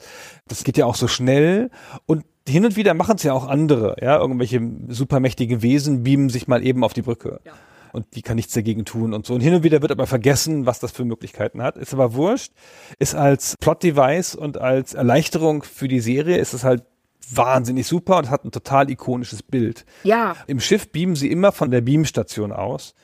[0.47, 1.69] Das geht ja auch so schnell.
[2.05, 4.17] Und hin und wieder machen es ja auch andere, ja.
[4.19, 7.39] Irgendwelche supermächtige Wesen beamen sich mal eben auf die Brücke.
[7.45, 7.53] Ja
[7.93, 9.35] und die kann nichts dagegen tun und so.
[9.35, 11.77] Und hin und wieder wird aber vergessen, was das für Möglichkeiten hat.
[11.77, 12.51] Ist aber wurscht.
[12.99, 16.83] Ist als Plot-Device und als Erleichterung für die Serie ist es halt
[17.31, 19.85] wahnsinnig super und hat ein total ikonisches Bild.
[20.03, 20.35] Ja.
[20.47, 22.95] Im Schiff beamen sie immer von der Beamstation aus.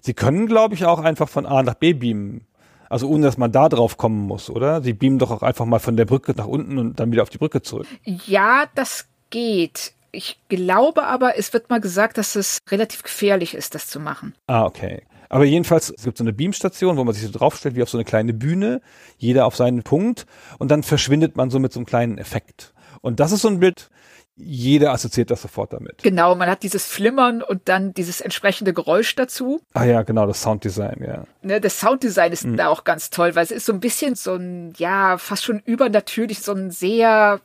[0.00, 2.46] Sie können, glaube ich, auch einfach von A nach B beamen.
[2.88, 4.80] Also ohne dass man da drauf kommen muss, oder?
[4.80, 7.30] Sie beamen doch auch einfach mal von der Brücke nach unten und dann wieder auf
[7.30, 7.88] die Brücke zurück.
[8.04, 9.92] Ja, das geht.
[10.16, 14.34] Ich glaube aber, es wird mal gesagt, dass es relativ gefährlich ist, das zu machen.
[14.46, 15.02] Ah, okay.
[15.28, 17.98] Aber jedenfalls, es gibt so eine Beamstation, wo man sich so draufstellt, wie auf so
[17.98, 18.80] eine kleine Bühne,
[19.18, 20.24] jeder auf seinen Punkt,
[20.58, 22.72] und dann verschwindet man so mit so einem kleinen Effekt.
[23.02, 23.90] Und das ist so ein Bild,
[24.36, 26.02] jeder assoziiert das sofort damit.
[26.02, 29.60] Genau, man hat dieses Flimmern und dann dieses entsprechende Geräusch dazu.
[29.74, 31.24] Ah ja, genau, das Sounddesign, ja.
[31.42, 32.56] Ne, das Sounddesign ist mhm.
[32.56, 35.60] da auch ganz toll, weil es ist so ein bisschen so ein, ja, fast schon
[35.60, 37.40] übernatürlich, so ein sehr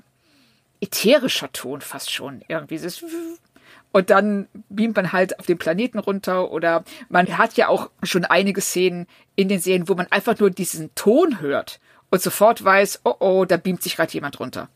[0.82, 2.80] ätherischer Ton fast schon irgendwie.
[3.94, 8.26] Und dann beamt man halt auf den Planeten runter oder man hat ja auch schon
[8.26, 11.80] einige Szenen in den Serien, wo man einfach nur diesen Ton hört
[12.10, 14.70] und sofort weiß, oh oh, da beamt sich gerade jemand runter.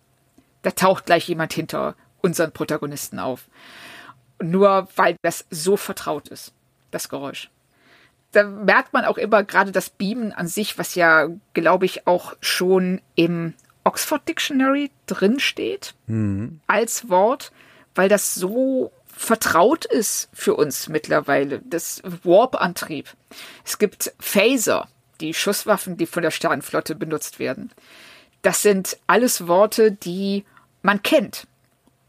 [0.64, 3.48] Da taucht gleich jemand hinter unseren Protagonisten auf.
[4.42, 6.54] Nur weil das so vertraut ist,
[6.92, 7.50] das Geräusch.
[8.32, 12.36] Da merkt man auch immer gerade das Beamen an sich, was ja, glaube ich, auch
[12.42, 13.54] schon im
[13.86, 16.60] Oxford Dictionary drinsteht mhm.
[16.68, 17.54] als Wort,
[17.94, 21.60] weil das so vertraut ist für uns mittlerweile.
[21.60, 23.08] Das Warp-Antrieb.
[23.64, 24.90] Es gibt Phaser,
[25.22, 27.72] die Schusswaffen, die von der Sternenflotte benutzt werden.
[28.42, 30.44] das sind alles Worte, die
[30.84, 31.48] man kennt.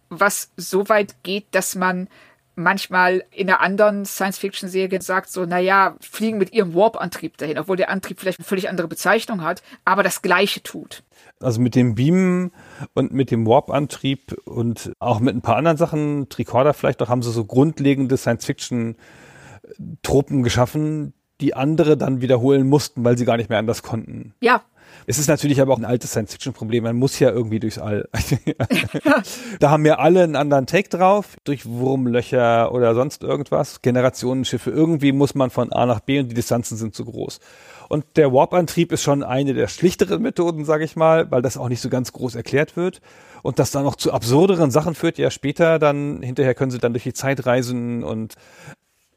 [0.09, 2.09] Was so weit geht, dass man
[2.57, 7.91] manchmal in einer anderen Science-Fiction-Serie sagt, so, naja, fliegen mit ihrem Warp-Antrieb dahin, obwohl der
[7.91, 11.05] Antrieb vielleicht eine völlig andere Bezeichnung hat, aber das Gleiche tut.
[11.41, 12.53] Also mit dem Beamen
[12.95, 17.23] und mit dem Warp-Antrieb und auch mit ein paar anderen Sachen, Tricorder vielleicht auch, haben
[17.23, 23.59] sie so grundlegende Science-Fiction-Tropen geschaffen, die andere dann wiederholen mussten, weil sie gar nicht mehr
[23.59, 24.33] anders konnten.
[24.41, 24.62] Ja,
[25.06, 26.85] es ist natürlich aber auch ein altes Science-Fiction-Problem.
[26.85, 28.09] Man muss ja irgendwie durchs All.
[29.60, 33.82] da haben wir alle einen anderen Take drauf, durch Wurmlöcher oder sonst irgendwas.
[33.82, 34.70] Generationenschiffe.
[34.70, 37.40] Irgendwie muss man von A nach B und die Distanzen sind zu groß.
[37.89, 41.68] Und der Warp-Antrieb ist schon eine der schlichteren Methoden, sage ich mal, weil das auch
[41.68, 43.01] nicht so ganz groß erklärt wird.
[43.43, 46.93] Und das dann noch zu absurderen Sachen führt, ja später dann, hinterher können sie dann
[46.93, 48.35] durch die Zeit reisen und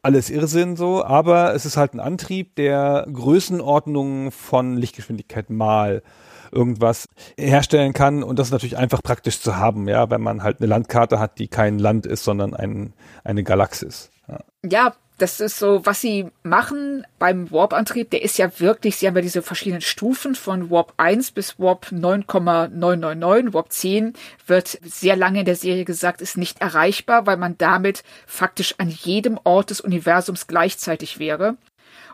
[0.02, 6.04] alles Irrsinn so, aber es ist halt ein Antrieb, der Größenordnungen von Lichtgeschwindigkeit mal
[6.52, 7.08] irgendwas
[7.38, 10.68] herstellen kann und das ist natürlich einfach praktisch zu haben, ja, wenn man halt eine
[10.68, 12.94] Landkarte hat, die kein Land ist, sondern ein,
[13.24, 14.10] eine Galaxis.
[14.28, 14.40] Ja.
[14.64, 19.16] ja, das ist so, was sie machen beim Warp-Antrieb, der ist ja wirklich, sie haben
[19.16, 23.54] ja diese verschiedenen Stufen von Warp 1 bis Warp 9,999.
[23.54, 24.14] Warp 10
[24.48, 28.90] wird sehr lange in der Serie gesagt, ist nicht erreichbar, weil man damit faktisch an
[28.90, 31.58] jedem Ort des Universums gleichzeitig wäre.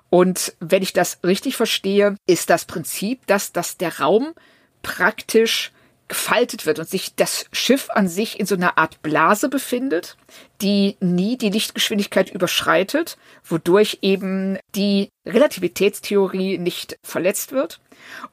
[0.10, 4.34] Und wenn ich das richtig verstehe, ist das Prinzip, dass, dass der Raum
[4.82, 5.72] praktisch
[6.08, 10.18] gefaltet wird und sich das Schiff an sich in so einer Art Blase befindet,
[10.62, 17.80] die nie die Lichtgeschwindigkeit überschreitet, wodurch eben die Relativitätstheorie nicht verletzt wird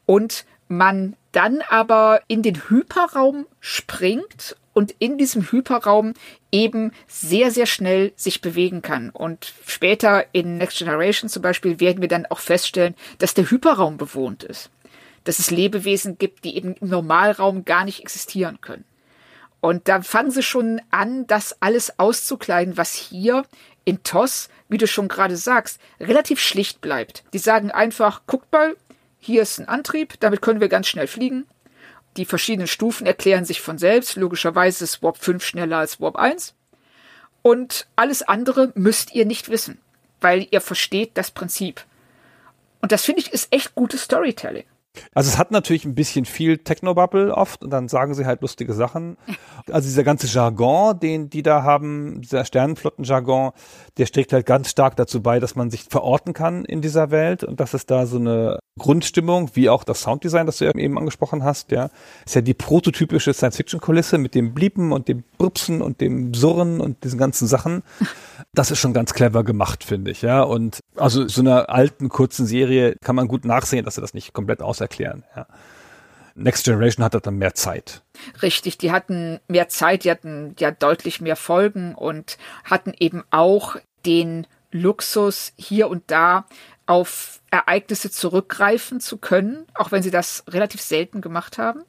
[0.04, 6.14] und man dann aber in den Hyperraum springt und in diesem Hyperraum
[6.50, 9.10] eben sehr, sehr schnell sich bewegen kann.
[9.10, 13.96] Und später in Next Generation zum Beispiel werden wir dann auch feststellen, dass der Hyperraum
[13.96, 14.70] bewohnt ist
[15.24, 18.84] dass es Lebewesen gibt, die eben im Normalraum gar nicht existieren können.
[19.60, 23.44] Und da fangen sie schon an, das alles auszukleiden, was hier
[23.84, 27.22] in TOS, wie du schon gerade sagst, relativ schlicht bleibt.
[27.32, 28.76] Die sagen einfach, guckt mal,
[29.20, 31.46] hier ist ein Antrieb, damit können wir ganz schnell fliegen.
[32.16, 34.16] Die verschiedenen Stufen erklären sich von selbst.
[34.16, 36.54] Logischerweise ist Warp 5 schneller als Warp 1.
[37.42, 39.80] Und alles andere müsst ihr nicht wissen,
[40.20, 41.84] weil ihr versteht das Prinzip.
[42.80, 44.64] Und das finde ich ist echt gutes Storytelling.
[45.14, 48.74] Also es hat natürlich ein bisschen viel Technobubble oft und dann sagen sie halt lustige
[48.74, 49.16] Sachen.
[49.70, 53.52] Also dieser ganze Jargon, den die da haben, dieser Sternenflotten-Jargon,
[53.96, 57.44] der streckt halt ganz stark dazu bei, dass man sich verorten kann in dieser Welt
[57.44, 61.44] und dass es da so eine Grundstimmung, wie auch das Sounddesign, das du eben angesprochen
[61.44, 61.90] hast, ja,
[62.26, 67.04] ist ja die prototypische Science-Fiction-Kulisse mit dem Bliepen und dem Brupsen und dem Surren und
[67.04, 67.82] diesen ganzen Sachen.
[68.54, 70.42] Das ist schon ganz clever gemacht, finde ich, ja.
[70.42, 74.34] Und also so einer alten, kurzen Serie kann man gut nachsehen, dass sie das nicht
[74.34, 75.46] komplett auserklären, ja.
[76.34, 78.02] Next Generation hatte dann mehr Zeit.
[78.40, 83.76] Richtig, die hatten mehr Zeit, die hatten ja deutlich mehr Folgen und hatten eben auch
[84.06, 86.46] den Luxus, hier und da
[86.86, 91.84] auf Ereignisse zurückgreifen zu können, auch wenn sie das relativ selten gemacht haben.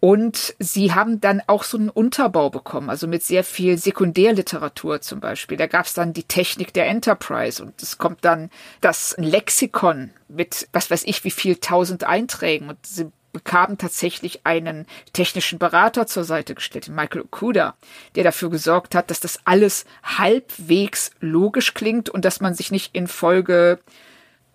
[0.00, 5.20] Und sie haben dann auch so einen Unterbau bekommen, also mit sehr viel Sekundärliteratur zum
[5.20, 5.58] Beispiel.
[5.58, 8.48] Da gab es dann die Technik der Enterprise und es kommt dann
[8.80, 12.70] das Lexikon mit, was weiß ich, wie viel tausend Einträgen.
[12.70, 17.76] Und sie bekamen tatsächlich einen technischen Berater zur Seite gestellt, Michael Okuda,
[18.14, 22.94] der dafür gesorgt hat, dass das alles halbwegs logisch klingt und dass man sich nicht
[22.94, 23.78] in Folge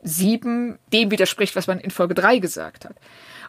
[0.01, 2.95] sieben dem widerspricht, was man in Folge drei gesagt hat.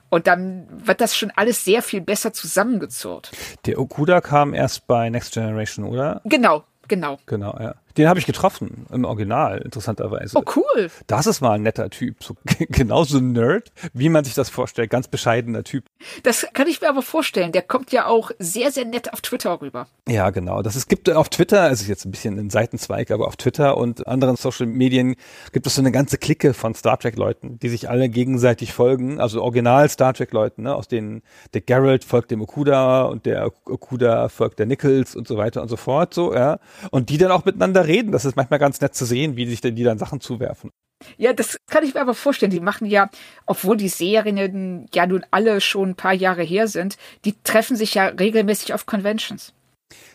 [0.08, 3.32] Und dann wird das schon alles sehr viel besser zusammengezurrt.
[3.66, 6.20] Der Okuda kam erst bei Next Generation, oder?
[6.24, 7.18] Genau, genau.
[7.26, 7.74] Genau, ja.
[7.96, 10.36] Den habe ich getroffen im Original, interessanterweise.
[10.36, 10.90] Oh, cool.
[11.06, 12.22] Das ist mal ein netter Typ.
[12.22, 12.36] So,
[12.68, 14.90] genauso Nerd, wie man sich das vorstellt.
[14.90, 15.84] Ganz bescheidener Typ.
[16.22, 17.52] Das kann ich mir aber vorstellen.
[17.52, 19.86] Der kommt ja auch sehr, sehr nett auf Twitter rüber.
[20.08, 20.62] Ja, genau.
[20.62, 23.76] Das es gibt auf Twitter, es ist jetzt ein bisschen ein Seitenzweig, aber auf Twitter
[23.76, 25.16] und anderen Social Medien
[25.52, 29.20] gibt es so eine ganze Clique von Star Trek Leuten, die sich alle gegenseitig folgen.
[29.20, 30.74] Also Original Star Trek Leuten, ne?
[30.74, 31.22] aus denen
[31.54, 35.68] der Geralt folgt dem Okuda und der Okuda folgt der Nichols und so weiter und
[35.68, 36.58] so fort, so, ja.
[36.90, 38.12] Und die dann auch miteinander reden.
[38.12, 40.70] Das ist manchmal ganz nett zu sehen, wie sich denn die dann Sachen zuwerfen.
[41.18, 42.52] Ja, das kann ich mir aber vorstellen.
[42.52, 43.10] Die machen ja,
[43.46, 47.94] obwohl die Serien ja nun alle schon ein paar Jahre her sind, die treffen sich
[47.94, 49.52] ja regelmäßig auf Conventions.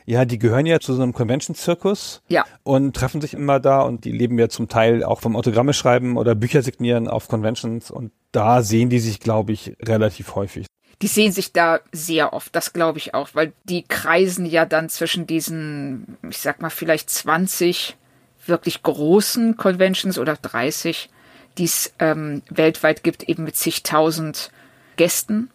[0.05, 2.43] Ja, die gehören ja zu so einem Convention-Zirkus ja.
[2.63, 6.17] und treffen sich immer da und die leben ja zum Teil auch vom Autogramme schreiben
[6.17, 10.65] oder Bücher signieren auf Conventions und da sehen die sich, glaube ich, relativ häufig.
[11.01, 14.89] Die sehen sich da sehr oft, das glaube ich auch, weil die kreisen ja dann
[14.89, 17.97] zwischen diesen, ich sag mal, vielleicht 20
[18.45, 21.09] wirklich großen Conventions oder 30,
[21.57, 24.51] die es ähm, weltweit gibt, eben mit zigtausend
[24.95, 25.49] Gästen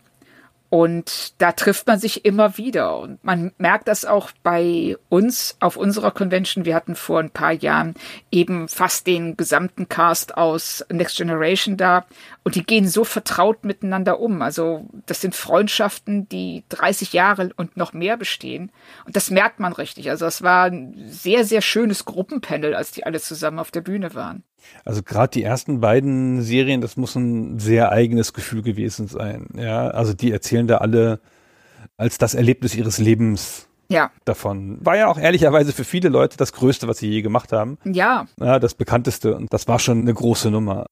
[0.68, 2.98] und da trifft man sich immer wieder.
[2.98, 6.64] Und man merkt das auch bei uns auf unserer Convention.
[6.64, 7.94] Wir hatten vor ein paar Jahren
[8.32, 12.04] eben fast den gesamten Cast aus Next Generation da.
[12.42, 14.42] Und die gehen so vertraut miteinander um.
[14.42, 18.72] Also das sind Freundschaften, die 30 Jahre und noch mehr bestehen.
[19.04, 20.10] Und das merkt man richtig.
[20.10, 24.14] Also es war ein sehr, sehr schönes Gruppenpanel, als die alle zusammen auf der Bühne
[24.14, 24.42] waren.
[24.84, 29.48] Also gerade die ersten beiden Serien, das muss ein sehr eigenes Gefühl gewesen sein.
[29.56, 31.20] Ja, also die erzählen da alle
[31.96, 34.10] als das Erlebnis ihres Lebens ja.
[34.24, 34.78] davon.
[34.84, 37.78] War ja auch ehrlicherweise für viele Leute das Größte, was sie je gemacht haben.
[37.84, 38.26] Ja.
[38.38, 40.86] ja das bekannteste und das war schon eine große Nummer.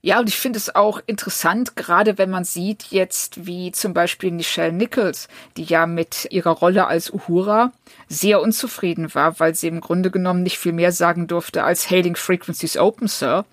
[0.00, 4.30] Ja, und ich finde es auch interessant, gerade wenn man sieht jetzt, wie zum Beispiel
[4.30, 5.26] Michelle Nichols,
[5.56, 7.72] die ja mit ihrer Rolle als Uhura
[8.08, 12.14] sehr unzufrieden war, weil sie im Grunde genommen nicht viel mehr sagen durfte als Hailing
[12.14, 13.44] Frequencies Open, Sir.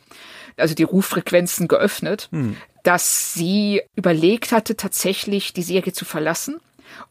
[0.56, 2.56] Also die Ruffrequenzen geöffnet, hm.
[2.84, 6.62] dass sie überlegt hatte, tatsächlich die Serie zu verlassen.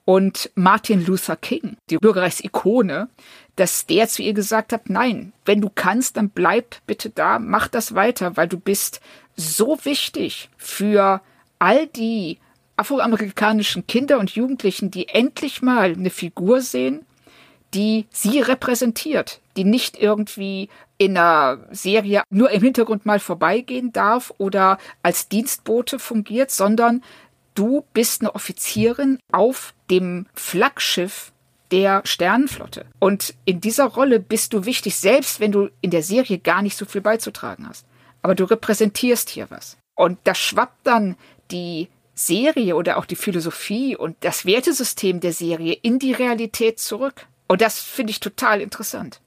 [0.04, 3.08] Und Martin Luther King, die Bürgerrechtsikone,
[3.56, 7.68] dass der zu ihr gesagt hat, nein, wenn du kannst, dann bleib bitte da, mach
[7.68, 9.00] das weiter, weil du bist
[9.36, 11.20] so wichtig für
[11.58, 12.38] all die
[12.76, 17.04] afroamerikanischen Kinder und Jugendlichen, die endlich mal eine Figur sehen,
[17.72, 24.32] die sie repräsentiert, die nicht irgendwie in einer Serie nur im Hintergrund mal vorbeigehen darf
[24.38, 27.02] oder als Dienstbote fungiert, sondern
[27.54, 31.32] du bist eine Offizierin auf dem Flaggschiff
[31.70, 32.86] der Sternenflotte.
[33.00, 36.76] Und in dieser Rolle bist du wichtig, selbst wenn du in der Serie gar nicht
[36.76, 37.86] so viel beizutragen hast
[38.24, 39.76] aber du repräsentierst hier was.
[39.94, 41.16] Und da schwappt dann
[41.50, 47.26] die Serie oder auch die Philosophie und das Wertesystem der Serie in die Realität zurück.
[47.48, 49.20] Und das finde ich total interessant.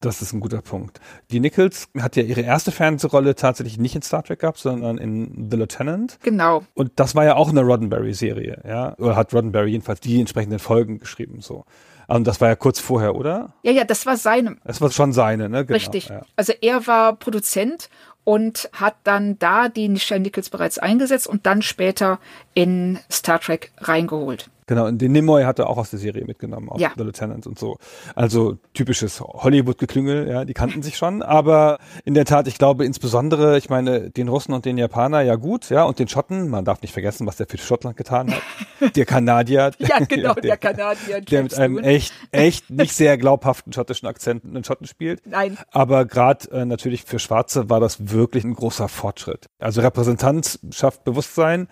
[0.00, 1.00] Das ist ein guter Punkt.
[1.30, 5.48] Die Nichols hat ja ihre erste Fernsehrolle tatsächlich nicht in Star Trek gehabt, sondern in
[5.48, 6.18] The Lieutenant.
[6.22, 6.64] Genau.
[6.74, 8.98] Und das war ja auch eine Roddenberry-Serie, ja.
[8.98, 11.64] Oder hat Roddenberry jedenfalls die entsprechenden Folgen geschrieben, so.
[12.06, 13.54] Und das war ja kurz vorher, oder?
[13.62, 14.56] Ja, ja, das war seine.
[14.64, 15.64] Das war schon seine, ne?
[15.64, 16.08] Genau, Richtig.
[16.08, 16.22] Ja.
[16.36, 17.88] Also er war Produzent
[18.24, 22.18] und hat dann da die Michelle Nichols bereits eingesetzt und dann später
[22.54, 24.48] in Star Trek reingeholt.
[24.66, 26.92] Genau, und den Nimoy hat er auch aus der Serie mitgenommen, aus ja.
[26.96, 27.76] The Lieutenant und so.
[28.14, 31.22] Also typisches Hollywood-Geklüngel, ja, die kannten sich schon.
[31.22, 35.34] Aber in der Tat, ich glaube insbesondere, ich meine, den Russen und den Japaner ja
[35.36, 38.96] gut, ja, und den Schotten, man darf nicht vergessen, was der für Schottland getan hat.
[38.96, 39.72] Der Kanadier.
[39.78, 41.20] ja, genau, der, der Kanadier.
[41.20, 45.26] Der mit einem echt, echt nicht sehr glaubhaften schottischen Akzent einen Schotten spielt.
[45.26, 45.58] Nein.
[45.70, 49.46] Aber gerade äh, natürlich für Schwarze war das wirklich ein großer Fortschritt.
[49.58, 51.68] Also Repräsentanz schafft Bewusstsein.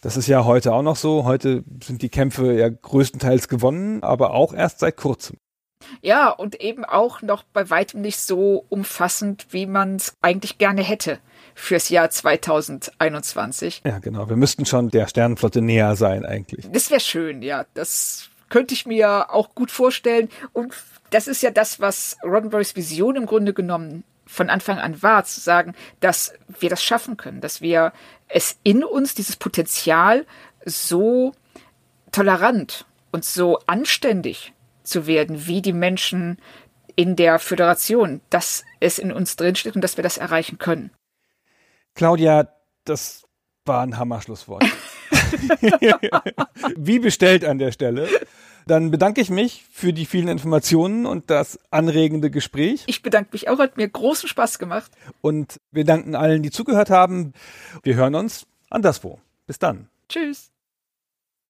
[0.00, 1.24] Das ist ja heute auch noch so.
[1.24, 5.36] Heute sind die Kämpfe ja größtenteils gewonnen, aber auch erst seit kurzem.
[6.02, 10.82] Ja, und eben auch noch bei weitem nicht so umfassend, wie man es eigentlich gerne
[10.82, 11.18] hätte
[11.54, 13.82] fürs Jahr 2021.
[13.84, 14.28] Ja, genau.
[14.28, 16.68] Wir müssten schon der Sternenflotte näher sein eigentlich.
[16.70, 17.66] Das wäre schön, ja.
[17.74, 20.28] Das könnte ich mir auch gut vorstellen.
[20.52, 20.74] Und
[21.10, 25.40] das ist ja das, was Roddenberrys Vision im Grunde genommen von Anfang an war, zu
[25.40, 27.92] sagen, dass wir das schaffen können, dass wir
[28.28, 30.24] es in uns, dieses Potenzial,
[30.64, 31.32] so
[32.12, 34.52] tolerant und so anständig
[34.84, 36.38] zu werden, wie die Menschen
[36.94, 40.90] in der Föderation, dass es in uns drinsteht und dass wir das erreichen können.
[41.94, 42.52] Claudia,
[42.84, 43.24] das
[43.64, 44.64] war ein Hammerschlusswort.
[46.76, 48.08] wie bestellt an der Stelle.
[48.66, 52.84] Dann bedanke ich mich für die vielen Informationen und das anregende Gespräch.
[52.86, 54.92] Ich bedanke mich auch, hat mir großen Spaß gemacht.
[55.22, 57.32] Und wir danken allen, die zugehört haben.
[57.82, 59.18] Wir hören uns anderswo.
[59.46, 59.88] Bis dann.
[60.08, 60.52] Tschüss.